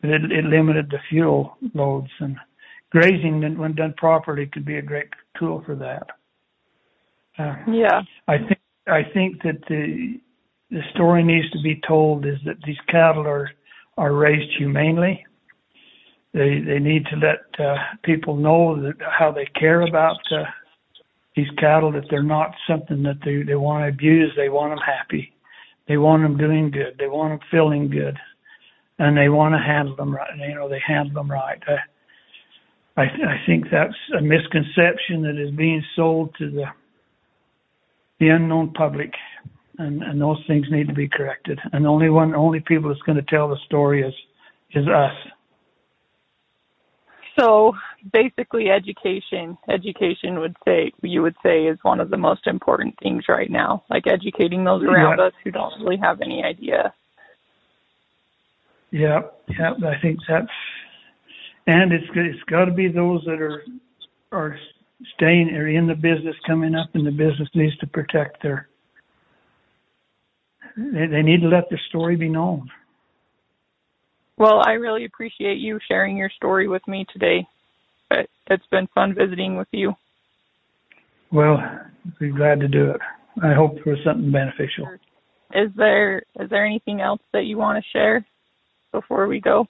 But 0.00 0.10
it, 0.10 0.22
it 0.30 0.44
limited 0.44 0.90
the 0.90 0.98
fuel 1.08 1.56
loads, 1.74 2.10
and 2.20 2.36
grazing, 2.90 3.58
when 3.58 3.74
done 3.74 3.94
properly, 3.96 4.46
could 4.46 4.64
be 4.64 4.76
a 4.76 4.82
great 4.82 5.08
tool 5.38 5.62
for 5.66 5.74
that. 5.76 6.06
Uh, 7.38 7.56
yeah, 7.70 8.02
I 8.28 8.38
think 8.38 8.58
I 8.86 9.02
think 9.02 9.42
that 9.42 9.60
the 9.68 10.20
the 10.70 10.82
story 10.94 11.22
needs 11.22 11.48
to 11.52 11.62
be 11.62 11.80
told 11.86 12.26
is 12.26 12.38
that 12.44 12.56
these 12.64 12.78
cattle 12.88 13.26
are 13.26 13.50
are 13.96 14.12
raised 14.12 14.56
humanely. 14.56 15.24
They 16.32 16.60
they 16.60 16.78
need 16.78 17.06
to 17.06 17.16
let 17.16 17.40
uh, 17.58 17.76
people 18.02 18.36
know 18.36 18.80
that 18.82 18.94
how 19.00 19.32
they 19.32 19.46
care 19.58 19.82
about 19.82 20.18
uh, 20.30 20.44
these 21.34 21.50
cattle. 21.58 21.92
That 21.92 22.04
they're 22.10 22.22
not 22.22 22.54
something 22.68 23.02
that 23.04 23.18
they 23.24 23.42
they 23.42 23.54
want 23.54 23.84
to 23.84 23.88
abuse. 23.88 24.32
They 24.36 24.48
want 24.48 24.72
them 24.72 24.84
happy. 24.84 25.32
They 25.88 25.96
want 25.96 26.22
them 26.22 26.36
doing 26.36 26.70
good. 26.70 26.96
They 26.98 27.06
want 27.06 27.30
them 27.32 27.48
feeling 27.50 27.88
good, 27.88 28.18
and 28.98 29.16
they 29.16 29.28
want 29.28 29.54
to 29.54 29.58
handle 29.58 29.96
them 29.96 30.14
right. 30.14 30.30
You 30.36 30.54
know, 30.54 30.68
they 30.68 30.82
handle 30.84 31.14
them 31.14 31.30
right. 31.30 31.62
Uh, 31.66 31.76
I 32.96 33.04
I 33.04 33.42
think 33.46 33.70
that's 33.70 33.96
a 34.18 34.20
misconception 34.20 35.22
that 35.22 35.42
is 35.42 35.50
being 35.52 35.82
sold 35.94 36.34
to 36.38 36.50
the 36.50 36.64
the 38.18 38.28
unknown 38.28 38.72
public, 38.72 39.12
and 39.78 40.02
and 40.02 40.20
those 40.20 40.42
things 40.46 40.66
need 40.70 40.88
to 40.88 40.94
be 40.94 41.08
corrected. 41.08 41.58
And 41.72 41.84
the 41.84 41.88
only 41.88 42.10
one, 42.10 42.34
only 42.34 42.60
people 42.60 42.88
that's 42.88 43.02
going 43.02 43.16
to 43.16 43.22
tell 43.22 43.48
the 43.48 43.58
story 43.66 44.02
is 44.02 44.14
is 44.72 44.86
us. 44.88 45.12
So 47.38 47.74
basically, 48.12 48.70
education. 48.70 49.58
Education 49.68 50.38
would 50.38 50.56
say 50.66 50.92
you 51.02 51.22
would 51.22 51.36
say 51.42 51.66
is 51.66 51.78
one 51.82 52.00
of 52.00 52.10
the 52.10 52.16
most 52.16 52.46
important 52.46 52.94
things 53.02 53.24
right 53.28 53.50
now. 53.50 53.84
Like 53.90 54.06
educating 54.06 54.64
those 54.64 54.82
around 54.82 55.18
yeah. 55.18 55.26
us 55.26 55.32
who 55.44 55.50
don't 55.50 55.78
really 55.82 55.98
have 55.98 56.20
any 56.22 56.42
idea. 56.42 56.94
Yeah, 58.90 59.22
yeah. 59.48 59.72
I 59.84 60.00
think 60.00 60.20
that's, 60.26 60.46
and 61.66 61.92
it's 61.92 62.06
it's 62.14 62.42
got 62.44 62.66
to 62.66 62.72
be 62.72 62.88
those 62.88 63.22
that 63.26 63.42
are 63.42 63.62
are 64.32 64.58
staying 65.14 65.50
or 65.50 65.68
in 65.68 65.86
the 65.86 65.94
business 65.94 66.36
coming 66.46 66.74
up 66.74 66.88
and 66.94 67.06
the 67.06 67.10
business 67.10 67.48
needs 67.54 67.76
to 67.78 67.86
protect 67.86 68.42
their 68.42 68.68
they, 70.76 71.06
they 71.06 71.22
need 71.22 71.40
to 71.40 71.48
let 71.48 71.70
their 71.70 71.80
story 71.88 72.16
be 72.16 72.28
known. 72.28 72.70
Well 74.36 74.62
i 74.64 74.72
really 74.72 75.04
appreciate 75.04 75.58
you 75.58 75.78
sharing 75.86 76.16
your 76.16 76.30
story 76.30 76.68
with 76.68 76.86
me 76.86 77.06
today. 77.12 77.46
It's 78.10 78.66
been 78.70 78.86
fun 78.94 79.14
visiting 79.14 79.56
with 79.56 79.68
you. 79.72 79.94
Well 81.30 81.58
be 82.18 82.30
glad 82.30 82.60
to 82.60 82.68
do 82.68 82.90
it. 82.90 83.00
I 83.42 83.52
hope 83.52 83.78
for 83.82 83.96
something 84.04 84.32
beneficial. 84.32 84.88
Is 85.54 85.70
there 85.76 86.22
is 86.40 86.48
there 86.50 86.64
anything 86.64 87.00
else 87.00 87.20
that 87.32 87.44
you 87.44 87.58
want 87.58 87.82
to 87.82 87.90
share 87.90 88.24
before 88.92 89.26
we 89.26 89.40
go? 89.40 89.66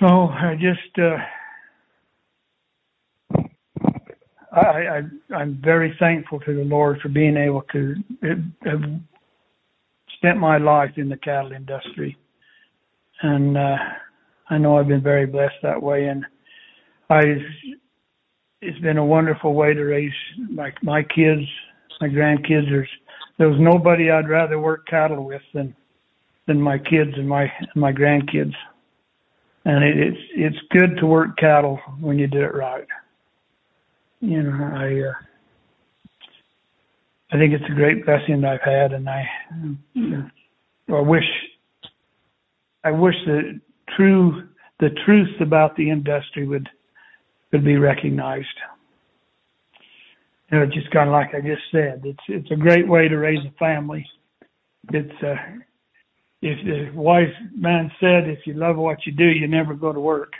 Oh 0.00 0.28
i 0.28 0.54
just 0.54 0.98
uh 0.98 1.16
I, 4.54 5.00
I 5.30 5.34
I'm 5.34 5.60
very 5.62 5.96
thankful 5.98 6.40
to 6.40 6.54
the 6.54 6.64
Lord 6.64 7.00
for 7.00 7.08
being 7.08 7.36
able 7.36 7.62
to 7.72 7.94
have 8.64 8.82
spent 10.16 10.38
my 10.38 10.58
life 10.58 10.92
in 10.96 11.08
the 11.08 11.16
cattle 11.16 11.52
industry, 11.52 12.16
and 13.22 13.58
uh, 13.58 13.76
I 14.50 14.58
know 14.58 14.78
I've 14.78 14.88
been 14.88 15.02
very 15.02 15.26
blessed 15.26 15.56
that 15.62 15.82
way. 15.82 16.06
And 16.06 16.24
I, 17.10 17.22
it's 18.62 18.78
been 18.78 18.98
a 18.98 19.04
wonderful 19.04 19.54
way 19.54 19.74
to 19.74 19.82
raise 19.82 20.12
my 20.50 20.72
my 20.82 21.02
kids, 21.02 21.42
my 22.00 22.08
grandkids. 22.08 22.70
There's 22.70 22.88
there 23.38 23.48
was 23.48 23.60
nobody 23.60 24.10
I'd 24.10 24.28
rather 24.28 24.60
work 24.60 24.86
cattle 24.86 25.24
with 25.24 25.42
than 25.52 25.74
than 26.46 26.60
my 26.60 26.78
kids 26.78 27.12
and 27.16 27.28
my 27.28 27.52
my 27.74 27.92
grandkids. 27.92 28.54
And 29.64 29.82
it, 29.82 29.96
it's 29.98 30.20
it's 30.36 30.68
good 30.70 30.96
to 30.98 31.06
work 31.06 31.36
cattle 31.38 31.80
when 32.00 32.18
you 32.18 32.28
do 32.28 32.40
it 32.40 32.54
right 32.54 32.86
you 34.24 34.42
know, 34.42 34.64
I 34.74 35.08
uh, 35.08 35.12
I 37.32 37.38
think 37.38 37.52
it's 37.52 37.70
a 37.70 37.74
great 37.74 38.06
blessing 38.06 38.44
I've 38.44 38.62
had, 38.62 38.92
and 38.92 39.08
I 39.08 39.24
I 40.88 41.00
wish 41.00 41.24
I 42.84 42.90
wish 42.90 43.14
the 43.26 43.60
true 43.96 44.48
the 44.80 44.90
truth 45.04 45.40
about 45.40 45.76
the 45.76 45.90
industry 45.90 46.46
would 46.46 46.68
would 47.52 47.64
be 47.64 47.76
recognized. 47.76 48.46
You 50.50 50.60
know, 50.60 50.66
just 50.66 50.90
kind 50.90 51.08
of 51.08 51.12
like 51.12 51.34
I 51.34 51.40
just 51.40 51.62
said, 51.70 52.02
it's 52.04 52.24
it's 52.28 52.50
a 52.50 52.56
great 52.56 52.88
way 52.88 53.08
to 53.08 53.16
raise 53.16 53.44
a 53.44 53.52
family. 53.58 54.06
It's 54.90 55.22
uh, 55.22 55.34
if 56.40 56.64
the 56.64 56.98
wise 56.98 57.32
man 57.54 57.90
said, 58.00 58.28
if 58.28 58.46
you 58.46 58.54
love 58.54 58.76
what 58.76 59.06
you 59.06 59.12
do, 59.12 59.26
you 59.26 59.48
never 59.48 59.74
go 59.74 59.92
to 59.92 60.00
work. 60.00 60.32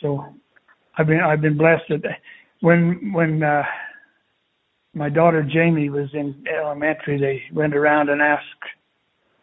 So 0.00 0.24
I've 0.96 1.06
been 1.06 1.20
I've 1.20 1.40
been 1.40 1.56
blessed 1.56 1.84
that 1.90 2.02
when 2.60 3.12
when 3.12 3.42
uh, 3.42 3.62
my 4.94 5.08
daughter 5.08 5.42
Jamie 5.42 5.90
was 5.90 6.08
in 6.12 6.44
elementary, 6.48 7.18
they 7.18 7.42
went 7.54 7.74
around 7.74 8.08
and 8.08 8.20
asked 8.20 8.44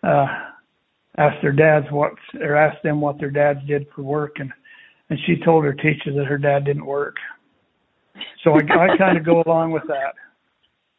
uh, 0.03 0.27
asked 1.17 1.41
their 1.41 1.51
dads 1.51 1.88
what 1.91 2.13
or 2.39 2.56
asked 2.56 2.84
them 2.84 3.01
what 3.01 3.19
their 3.19 3.32
dads 3.32 3.60
did 3.67 3.88
for 3.95 4.03
work, 4.03 4.34
and 4.38 4.51
and 5.10 5.19
she 5.25 5.38
told 5.43 5.63
her 5.63 5.73
teacher 5.73 6.13
that 6.15 6.25
her 6.25 6.38
dad 6.38 6.65
didn't 6.65 6.86
work. 6.86 7.15
So 8.43 8.53
I, 8.53 8.93
I 8.93 8.97
kind 8.97 9.17
of 9.17 9.25
go 9.25 9.43
along 9.45 9.71
with 9.71 9.84
that. 9.88 10.13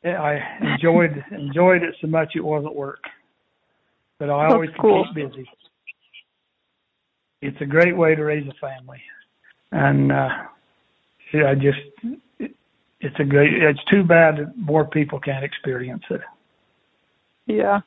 I 0.09 0.40
enjoyed 0.61 1.24
enjoyed 1.33 1.83
it 1.83 1.94
so 2.00 2.07
much 2.07 2.33
it 2.35 2.44
wasn't 2.44 2.74
work, 2.74 3.02
but 4.18 4.31
I 4.31 4.46
always 4.48 4.70
cool. 4.81 5.04
keep 5.04 5.31
busy. 5.31 5.48
It's 7.40 7.61
a 7.61 7.66
great 7.66 7.96
way 7.96 8.14
to 8.14 8.24
raise 8.24 8.48
a 8.48 8.54
family, 8.54 9.00
and 9.70 10.11
uh, 10.11 10.28
I 11.35 11.55
just 11.55 12.53
it's 13.01 13.17
a 13.21 13.25
great. 13.25 13.53
It's 13.55 13.85
too 13.91 14.03
bad 14.03 14.38
that 14.38 14.57
more 14.57 14.85
people 14.85 15.21
can't 15.21 15.45
experience 15.45 16.03
it. 16.11 16.21
Yeah. 17.47 17.81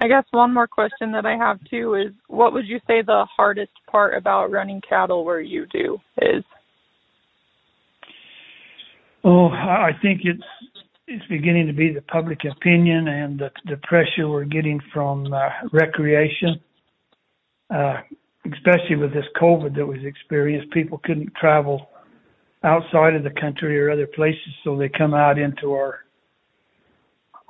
I 0.00 0.08
guess 0.08 0.24
one 0.30 0.52
more 0.52 0.66
question 0.66 1.12
that 1.12 1.24
I 1.24 1.36
have 1.36 1.58
too 1.70 1.94
is 1.94 2.12
what 2.28 2.52
would 2.52 2.66
you 2.66 2.78
say 2.86 3.00
the 3.02 3.26
hardest 3.34 3.72
part 3.90 4.14
about 4.16 4.50
running 4.50 4.82
cattle 4.86 5.24
where 5.24 5.40
you 5.40 5.66
do 5.72 5.98
is? 6.20 6.44
Oh, 9.24 9.48
I 9.48 9.90
think 10.02 10.20
it's 10.24 10.42
it's 11.06 11.24
beginning 11.26 11.66
to 11.68 11.72
be 11.72 11.92
the 11.92 12.02
public 12.02 12.40
opinion 12.44 13.08
and 13.08 13.38
the, 13.38 13.50
the 13.64 13.76
pressure 13.84 14.28
we're 14.28 14.44
getting 14.44 14.80
from 14.92 15.32
uh, 15.32 15.48
recreation. 15.72 16.60
Uh, 17.72 17.98
especially 18.54 18.96
with 18.96 19.12
this 19.12 19.24
COVID 19.40 19.74
that 19.76 19.86
was 19.86 19.98
experienced, 20.04 20.72
people 20.72 20.98
couldn't 21.04 21.34
travel 21.34 21.88
outside 22.62 23.14
of 23.14 23.22
the 23.22 23.30
country 23.30 23.78
or 23.78 23.90
other 23.90 24.06
places, 24.06 24.48
so 24.64 24.76
they 24.76 24.88
come 24.88 25.14
out 25.14 25.38
into 25.38 25.72
our 25.72 26.00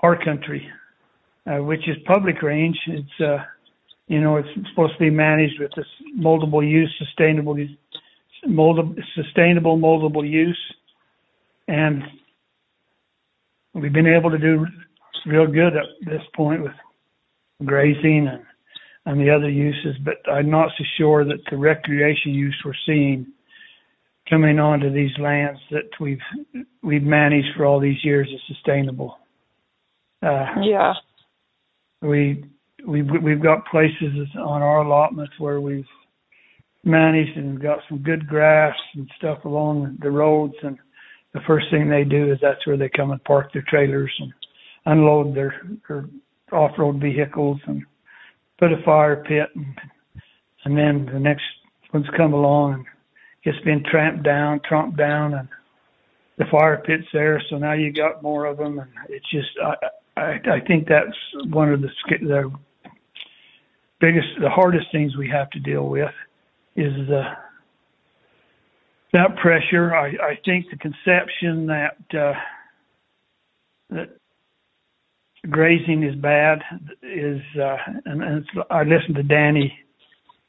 our 0.02 0.22
country, 0.22 0.68
uh, 1.46 1.62
which 1.62 1.88
is 1.88 1.96
public 2.06 2.42
range. 2.42 2.78
It's 2.86 3.20
uh, 3.20 3.38
you 4.08 4.20
know 4.20 4.36
it's 4.36 4.48
supposed 4.70 4.94
to 4.94 4.98
be 4.98 5.10
managed 5.10 5.58
with 5.58 5.70
this 5.76 5.86
multiple 6.14 6.62
use, 6.62 6.92
sustainable, 6.98 7.56
multiple, 8.46 8.94
sustainable 9.14 9.76
multiple 9.76 10.24
use, 10.24 10.60
and 11.68 12.02
we've 13.74 13.92
been 13.92 14.06
able 14.06 14.30
to 14.30 14.38
do 14.38 14.66
real 15.26 15.46
good 15.46 15.76
at 15.76 15.86
this 16.04 16.22
point 16.34 16.62
with 16.62 16.72
grazing 17.64 18.28
and 18.28 18.42
and 19.06 19.20
the 19.20 19.30
other 19.30 19.48
uses, 19.48 19.96
but 20.04 20.16
I'm 20.30 20.50
not 20.50 20.70
so 20.76 20.84
sure 20.98 21.24
that 21.24 21.38
the 21.50 21.56
recreation 21.56 22.34
use 22.34 22.54
we're 22.64 22.72
seeing 22.84 23.26
coming 24.28 24.58
onto 24.58 24.92
these 24.92 25.16
lands 25.20 25.60
that 25.70 25.88
we've 26.00 26.18
we've 26.82 27.04
managed 27.04 27.48
for 27.56 27.64
all 27.64 27.78
these 27.78 28.04
years 28.04 28.28
is 28.28 28.40
sustainable. 28.48 29.16
Uh, 30.22 30.46
yeah. 30.62 30.92
We 32.02 32.44
we've 32.86 33.06
we've 33.22 33.42
got 33.42 33.66
places 33.66 34.28
on 34.36 34.62
our 34.62 34.78
allotments 34.78 35.34
where 35.38 35.60
we've 35.60 35.86
managed 36.82 37.36
and 37.36 37.60
got 37.60 37.78
some 37.88 37.98
good 37.98 38.26
grass 38.26 38.76
and 38.94 39.08
stuff 39.16 39.44
along 39.44 39.98
the 40.00 40.10
roads 40.10 40.54
and 40.62 40.78
the 41.34 41.40
first 41.46 41.66
thing 41.70 41.88
they 41.88 42.04
do 42.04 42.32
is 42.32 42.38
that's 42.40 42.66
where 42.66 42.76
they 42.76 42.88
come 42.88 43.10
and 43.10 43.22
park 43.24 43.52
their 43.52 43.64
trailers 43.68 44.12
and 44.20 44.32
unload 44.86 45.34
their, 45.34 45.60
their 45.88 46.06
off-road 46.52 47.00
vehicles 47.00 47.58
and 47.66 47.84
put 48.58 48.72
a 48.72 48.82
fire 48.84 49.24
pit 49.26 49.48
and 49.54 49.66
and 50.64 50.76
then 50.76 51.08
the 51.12 51.20
next 51.20 51.44
ones 51.92 52.06
come 52.16 52.32
along 52.32 52.74
and 52.74 52.86
it's 53.46 53.64
been 53.64 53.84
tramped 53.84 54.24
down, 54.24 54.60
trumped 54.68 54.96
down, 54.96 55.34
and 55.34 55.48
the 56.36 56.44
fire 56.50 56.82
pit's 56.84 57.06
there. 57.12 57.40
So 57.48 57.56
now 57.56 57.74
you 57.74 57.92
got 57.92 58.22
more 58.22 58.44
of 58.44 58.58
them, 58.58 58.80
and 58.80 58.88
it's 59.08 59.30
just 59.30 59.48
I 59.64 60.20
I, 60.20 60.40
I 60.54 60.60
think 60.66 60.88
that's 60.88 61.16
one 61.46 61.72
of 61.72 61.80
the 61.80 61.88
the 62.20 62.52
biggest, 64.00 64.26
the 64.40 64.50
hardest 64.50 64.86
things 64.92 65.16
we 65.16 65.28
have 65.28 65.48
to 65.50 65.60
deal 65.60 65.88
with 65.88 66.10
is 66.74 66.92
the 67.08 67.22
that 69.12 69.36
pressure. 69.36 69.94
I 69.94 70.08
I 70.08 70.38
think 70.44 70.66
the 70.70 70.78
conception 70.78 71.66
that 71.66 71.96
uh, 72.12 72.34
that 73.90 74.16
grazing 75.50 76.02
is 76.02 76.14
bad 76.16 76.58
is 77.02 77.40
uh, 77.60 77.76
and, 78.04 78.22
and 78.22 78.46
I 78.70 78.82
listened 78.82 79.16
to 79.16 79.22
Danny 79.22 79.72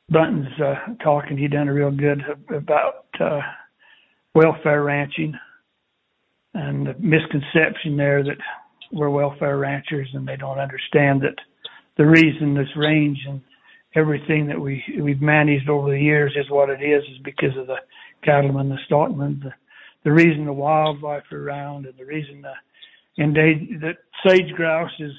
Bunton's 0.10 0.60
uh, 0.62 0.93
talking. 1.03 1.38
He 1.38 1.47
done 1.47 1.67
a 1.67 1.73
real 1.73 1.91
good 1.91 2.21
about 2.49 3.05
uh, 3.19 3.41
welfare 4.33 4.83
ranching 4.83 5.33
and 6.53 6.88
the 6.88 6.95
misconception 6.99 7.97
there 7.97 8.23
that 8.23 8.38
we're 8.91 9.10
welfare 9.10 9.57
ranchers 9.57 10.07
and 10.13 10.27
they 10.27 10.38
don't 10.38 10.60
understand 10.60 11.21
that 11.21 11.36
the 11.97 12.05
reason 12.05 12.53
this 12.53 12.75
range 12.75 13.19
and 13.27 13.41
everything 13.95 14.47
that 14.47 14.60
we 14.60 14.83
we've 15.01 15.21
managed 15.21 15.69
over 15.69 15.91
the 15.91 15.99
years 15.99 16.36
is 16.39 16.49
what 16.49 16.69
it 16.69 16.81
is 16.81 17.03
is 17.03 17.17
because 17.23 17.55
of 17.57 17.67
the 17.67 17.77
cattlemen, 18.23 18.69
the 18.69 18.77
stockmen, 18.86 19.41
the 19.43 19.51
the 20.03 20.12
reason 20.12 20.45
the 20.45 20.53
wildlife 20.53 21.23
are 21.31 21.49
around 21.49 21.86
and 21.86 21.97
the 21.97 22.05
reason 22.05 22.41
the 22.41 22.53
and 23.17 23.36
they 23.36 23.67
sage 24.25 24.51
grouse 24.53 24.91
is 24.99 25.12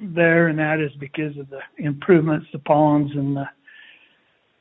there 0.00 0.48
and 0.48 0.58
that 0.58 0.80
is 0.80 0.90
because 0.98 1.36
of 1.38 1.48
the 1.48 1.60
improvements, 1.78 2.46
the 2.52 2.58
ponds 2.58 3.12
and 3.14 3.36
the 3.36 3.48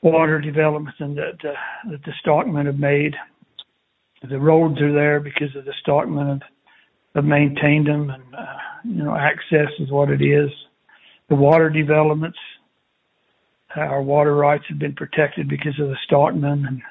water 0.02 0.40
developments 0.40 1.00
and 1.00 1.18
that 1.18 1.38
uh, 1.44 1.90
that 1.90 2.04
the 2.06 2.14
stockmen 2.20 2.66
have 2.66 2.80
made. 2.80 3.16
The 4.30 4.40
roads 4.40 4.80
are 4.82 4.94
there 4.94 5.20
because 5.20 5.56
of 5.56 5.66
the 5.66 5.74
stockmen 5.82 6.28
have, 6.28 6.42
have 7.16 7.26
maintained 7.26 7.88
them, 7.88 8.10
and 8.12 8.36
uh, 8.36 8.58
you 8.84 9.04
know 9.04 9.16
access 9.16 9.70
is 9.80 9.90
what 9.90 10.10
it 10.10 10.22
is. 10.22 10.50
The 11.30 11.36
water 11.36 11.70
developments, 11.70 12.38
our 13.76 14.02
water 14.02 14.36
rights 14.36 14.66
have 14.70 14.78
been 14.78 14.94
protected 14.94 15.48
because 15.48 15.80
of 15.80 15.88
the 15.88 15.98
stockmen, 16.06 16.66
and 16.68 16.82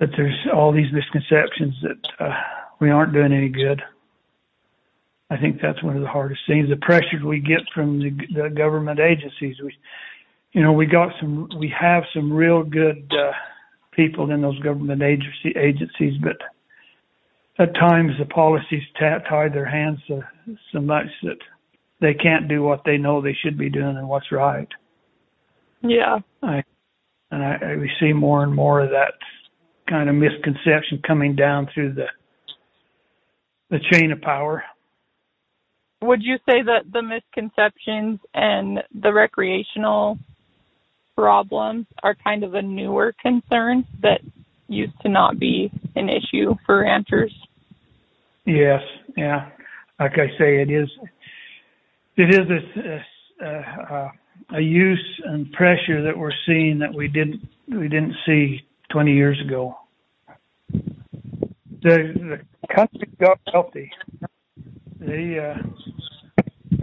that 0.00 0.10
there's 0.16 0.36
all 0.52 0.72
these 0.72 0.92
misconceptions 0.92 1.74
that 1.82 2.08
uh, 2.20 2.34
we 2.80 2.90
aren't 2.90 3.14
doing 3.14 3.32
any 3.32 3.48
good. 3.48 3.82
I 5.30 5.36
think 5.36 5.60
that's 5.60 5.82
one 5.82 5.96
of 5.96 6.02
the 6.02 6.08
hardest 6.08 6.42
things. 6.46 6.68
The 6.68 6.76
pressure 6.76 7.24
we 7.24 7.40
get 7.40 7.62
from 7.74 7.98
the, 7.98 8.10
the 8.34 8.50
government 8.50 9.00
agencies. 9.00 9.56
We 9.62 9.74
you 10.54 10.62
know, 10.62 10.72
we 10.72 10.86
got 10.86 11.12
some, 11.20 11.48
we 11.58 11.72
have 11.78 12.04
some 12.14 12.32
real 12.32 12.62
good 12.62 13.12
uh, 13.12 13.32
people 13.90 14.30
in 14.30 14.40
those 14.40 14.58
government 14.60 15.02
agency 15.02 15.52
agencies, 15.58 16.14
but 16.22 16.36
at 17.58 17.74
times 17.74 18.12
the 18.18 18.24
policies 18.26 18.82
t- 18.98 19.28
tie 19.28 19.48
their 19.48 19.66
hands 19.66 19.98
so, 20.06 20.22
so 20.72 20.80
much 20.80 21.06
that 21.24 21.38
they 22.00 22.14
can't 22.14 22.48
do 22.48 22.62
what 22.62 22.82
they 22.84 22.96
know 22.96 23.20
they 23.20 23.36
should 23.42 23.58
be 23.58 23.68
doing 23.68 23.96
and 23.96 24.08
what's 24.08 24.30
right. 24.30 24.68
Yeah. 25.82 26.20
I, 26.42 26.62
and 27.32 27.42
I, 27.42 27.58
I 27.60 27.76
we 27.76 27.90
see 28.00 28.12
more 28.12 28.44
and 28.44 28.54
more 28.54 28.80
of 28.80 28.90
that 28.90 29.14
kind 29.88 30.08
of 30.08 30.14
misconception 30.14 31.02
coming 31.04 31.34
down 31.34 31.68
through 31.74 31.94
the 31.94 32.06
the 33.70 33.80
chain 33.90 34.12
of 34.12 34.20
power. 34.20 34.62
Would 36.04 36.22
you 36.22 36.36
say 36.48 36.62
that 36.62 36.92
the 36.92 37.02
misconceptions 37.02 38.20
and 38.34 38.80
the 38.94 39.12
recreational 39.12 40.18
problems 41.16 41.86
are 42.02 42.14
kind 42.14 42.44
of 42.44 42.54
a 42.54 42.62
newer 42.62 43.14
concern 43.22 43.84
that 44.02 44.20
used 44.68 44.98
to 45.02 45.08
not 45.08 45.38
be 45.38 45.70
an 45.96 46.08
issue 46.08 46.54
for 46.66 46.80
ranchers. 46.80 47.32
Yes, 48.44 48.80
yeah. 49.16 49.50
Like 49.98 50.14
I 50.14 50.26
say, 50.38 50.60
it 50.60 50.70
is. 50.70 50.88
It 52.16 52.30
is 52.30 53.04
a, 53.40 53.44
a, 53.44 54.12
a 54.56 54.60
use 54.60 55.20
and 55.24 55.50
pressure 55.52 56.02
that 56.02 56.16
we're 56.16 56.30
seeing 56.46 56.78
that 56.78 56.92
we 56.94 57.08
didn't 57.08 57.40
we 57.68 57.88
didn't 57.88 58.14
see 58.26 58.60
20 58.90 59.12
years 59.12 59.40
ago. 59.44 59.76
The 60.70 62.40
the 62.62 62.74
country 62.74 63.08
got 63.20 63.40
healthy. 63.52 63.90
They 65.00 65.38
uh, 65.38 65.62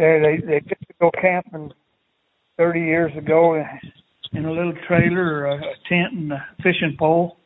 they 0.02 0.20
they 0.20 0.46
they 0.46 0.60
get 0.62 0.80
to 0.80 0.94
go 1.00 1.12
camping 1.22 1.72
30 2.58 2.80
years 2.80 3.12
ago 3.16 3.64
in 4.34 4.46
a 4.46 4.52
little 4.52 4.74
trailer 4.88 5.24
or 5.24 5.46
a, 5.46 5.56
a 5.58 5.74
tent 5.88 6.14
and 6.14 6.32
a 6.32 6.46
fishing 6.58 6.96
pole. 6.98 7.38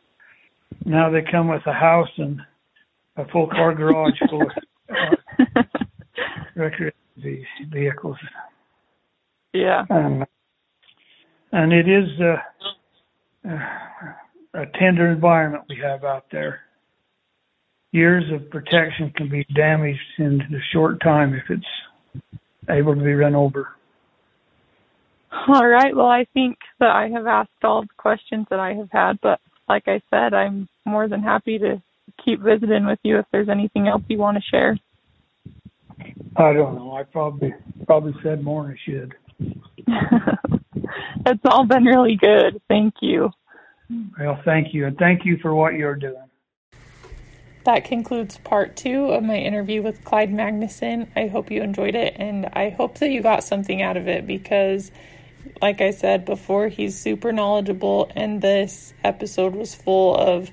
Now 0.85 1.09
they 1.09 1.21
come 1.29 1.49
with 1.49 1.65
a 1.67 1.73
house 1.73 2.09
and 2.17 2.39
a 3.17 3.27
full 3.27 3.47
car 3.47 3.73
garage 3.73 4.13
full 4.29 4.41
of 4.41 4.51
uh, 4.89 5.61
recreation 6.55 6.93
vehicles. 7.71 8.17
Yeah. 9.53 9.85
And, 9.89 10.25
and 11.51 11.73
it 11.73 11.87
is 11.87 12.09
a, 12.19 13.49
a 14.53 14.65
tender 14.79 15.11
environment 15.11 15.63
we 15.69 15.77
have 15.83 16.03
out 16.03 16.25
there. 16.31 16.61
Years 17.91 18.25
of 18.33 18.49
protection 18.49 19.13
can 19.15 19.29
be 19.29 19.45
damaged 19.55 19.99
in 20.17 20.41
a 20.41 20.59
short 20.73 21.01
time 21.01 21.33
if 21.33 21.43
it's 21.49 22.23
able 22.69 22.95
to 22.95 23.01
be 23.01 23.13
run 23.13 23.35
over. 23.35 23.69
All 25.47 25.67
right. 25.67 25.95
Well, 25.95 26.07
I 26.07 26.25
think 26.33 26.57
that 26.79 26.89
I 26.89 27.09
have 27.09 27.27
asked 27.27 27.63
all 27.63 27.81
the 27.81 27.87
questions 27.97 28.47
that 28.49 28.59
I 28.59 28.73
have 28.73 28.89
had, 28.91 29.19
but 29.21 29.39
like 29.67 29.87
I 29.87 30.01
said, 30.09 30.33
I'm 30.33 30.67
more 30.85 31.07
than 31.07 31.21
happy 31.21 31.57
to 31.59 31.81
keep 32.23 32.41
visiting 32.41 32.85
with 32.85 32.99
you 33.03 33.19
if 33.19 33.25
there's 33.31 33.49
anything 33.49 33.87
else 33.87 34.03
you 34.07 34.17
want 34.17 34.37
to 34.37 34.43
share. 34.43 34.77
I 36.37 36.53
don't 36.53 36.75
know. 36.75 36.95
I 36.95 37.03
probably 37.03 37.53
probably 37.85 38.13
said 38.23 38.43
more 38.43 38.63
than 38.63 38.71
I 38.71 38.77
should. 38.85 39.13
it's 41.25 41.41
all 41.45 41.65
been 41.65 41.85
really 41.85 42.17
good. 42.19 42.61
Thank 42.67 42.95
you. 43.01 43.29
Well, 44.19 44.39
thank 44.45 44.73
you, 44.73 44.87
and 44.87 44.97
thank 44.97 45.25
you 45.25 45.37
for 45.41 45.53
what 45.53 45.75
you're 45.75 45.95
doing. 45.95 46.24
That 47.65 47.85
concludes 47.85 48.37
part 48.37 48.75
two 48.75 49.05
of 49.05 49.23
my 49.23 49.37
interview 49.37 49.81
with 49.81 50.03
Clyde 50.03 50.31
Magnuson. 50.31 51.07
I 51.15 51.27
hope 51.27 51.49
you 51.49 51.63
enjoyed 51.63 51.95
it, 51.95 52.15
and 52.17 52.45
I 52.53 52.69
hope 52.69 52.99
that 52.99 53.09
you 53.09 53.23
got 53.23 53.43
something 53.43 53.81
out 53.81 53.97
of 53.97 54.07
it 54.07 54.27
because 54.27 54.91
like 55.63 55.81
I 55.81 55.89
said 55.89 56.25
before, 56.25 56.67
he's 56.67 56.95
super 56.95 57.31
knowledgeable, 57.31 58.11
and 58.15 58.39
this 58.39 58.93
episode 59.03 59.55
was 59.55 59.73
full 59.73 60.15
of 60.15 60.51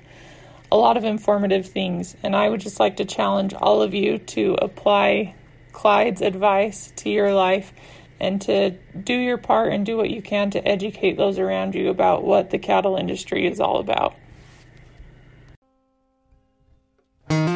a 0.71 0.75
lot 0.75 0.97
of 0.97 1.03
informative 1.03 1.67
things. 1.67 2.15
And 2.23 2.35
I 2.35 2.49
would 2.49 2.61
just 2.61 2.79
like 2.79 2.97
to 2.97 3.05
challenge 3.05 3.53
all 3.53 3.83
of 3.83 3.93
you 3.93 4.17
to 4.17 4.55
apply 4.59 5.35
Clyde's 5.71 6.21
advice 6.21 6.93
to 6.97 7.11
your 7.11 7.31
life 7.31 7.73
and 8.19 8.41
to 8.41 8.71
do 8.71 9.13
your 9.13 9.37
part 9.37 9.71
and 9.71 9.85
do 9.85 9.97
what 9.97 10.09
you 10.09 10.23
can 10.23 10.49
to 10.51 10.67
educate 10.67 11.17
those 11.17 11.37
around 11.37 11.75
you 11.75 11.89
about 11.89 12.23
what 12.23 12.49
the 12.49 12.57
cattle 12.57 12.95
industry 12.95 13.45
is 13.45 13.59
all 13.59 13.77
about. 13.79 14.15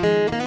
thank 0.03 0.33
you 0.33 0.46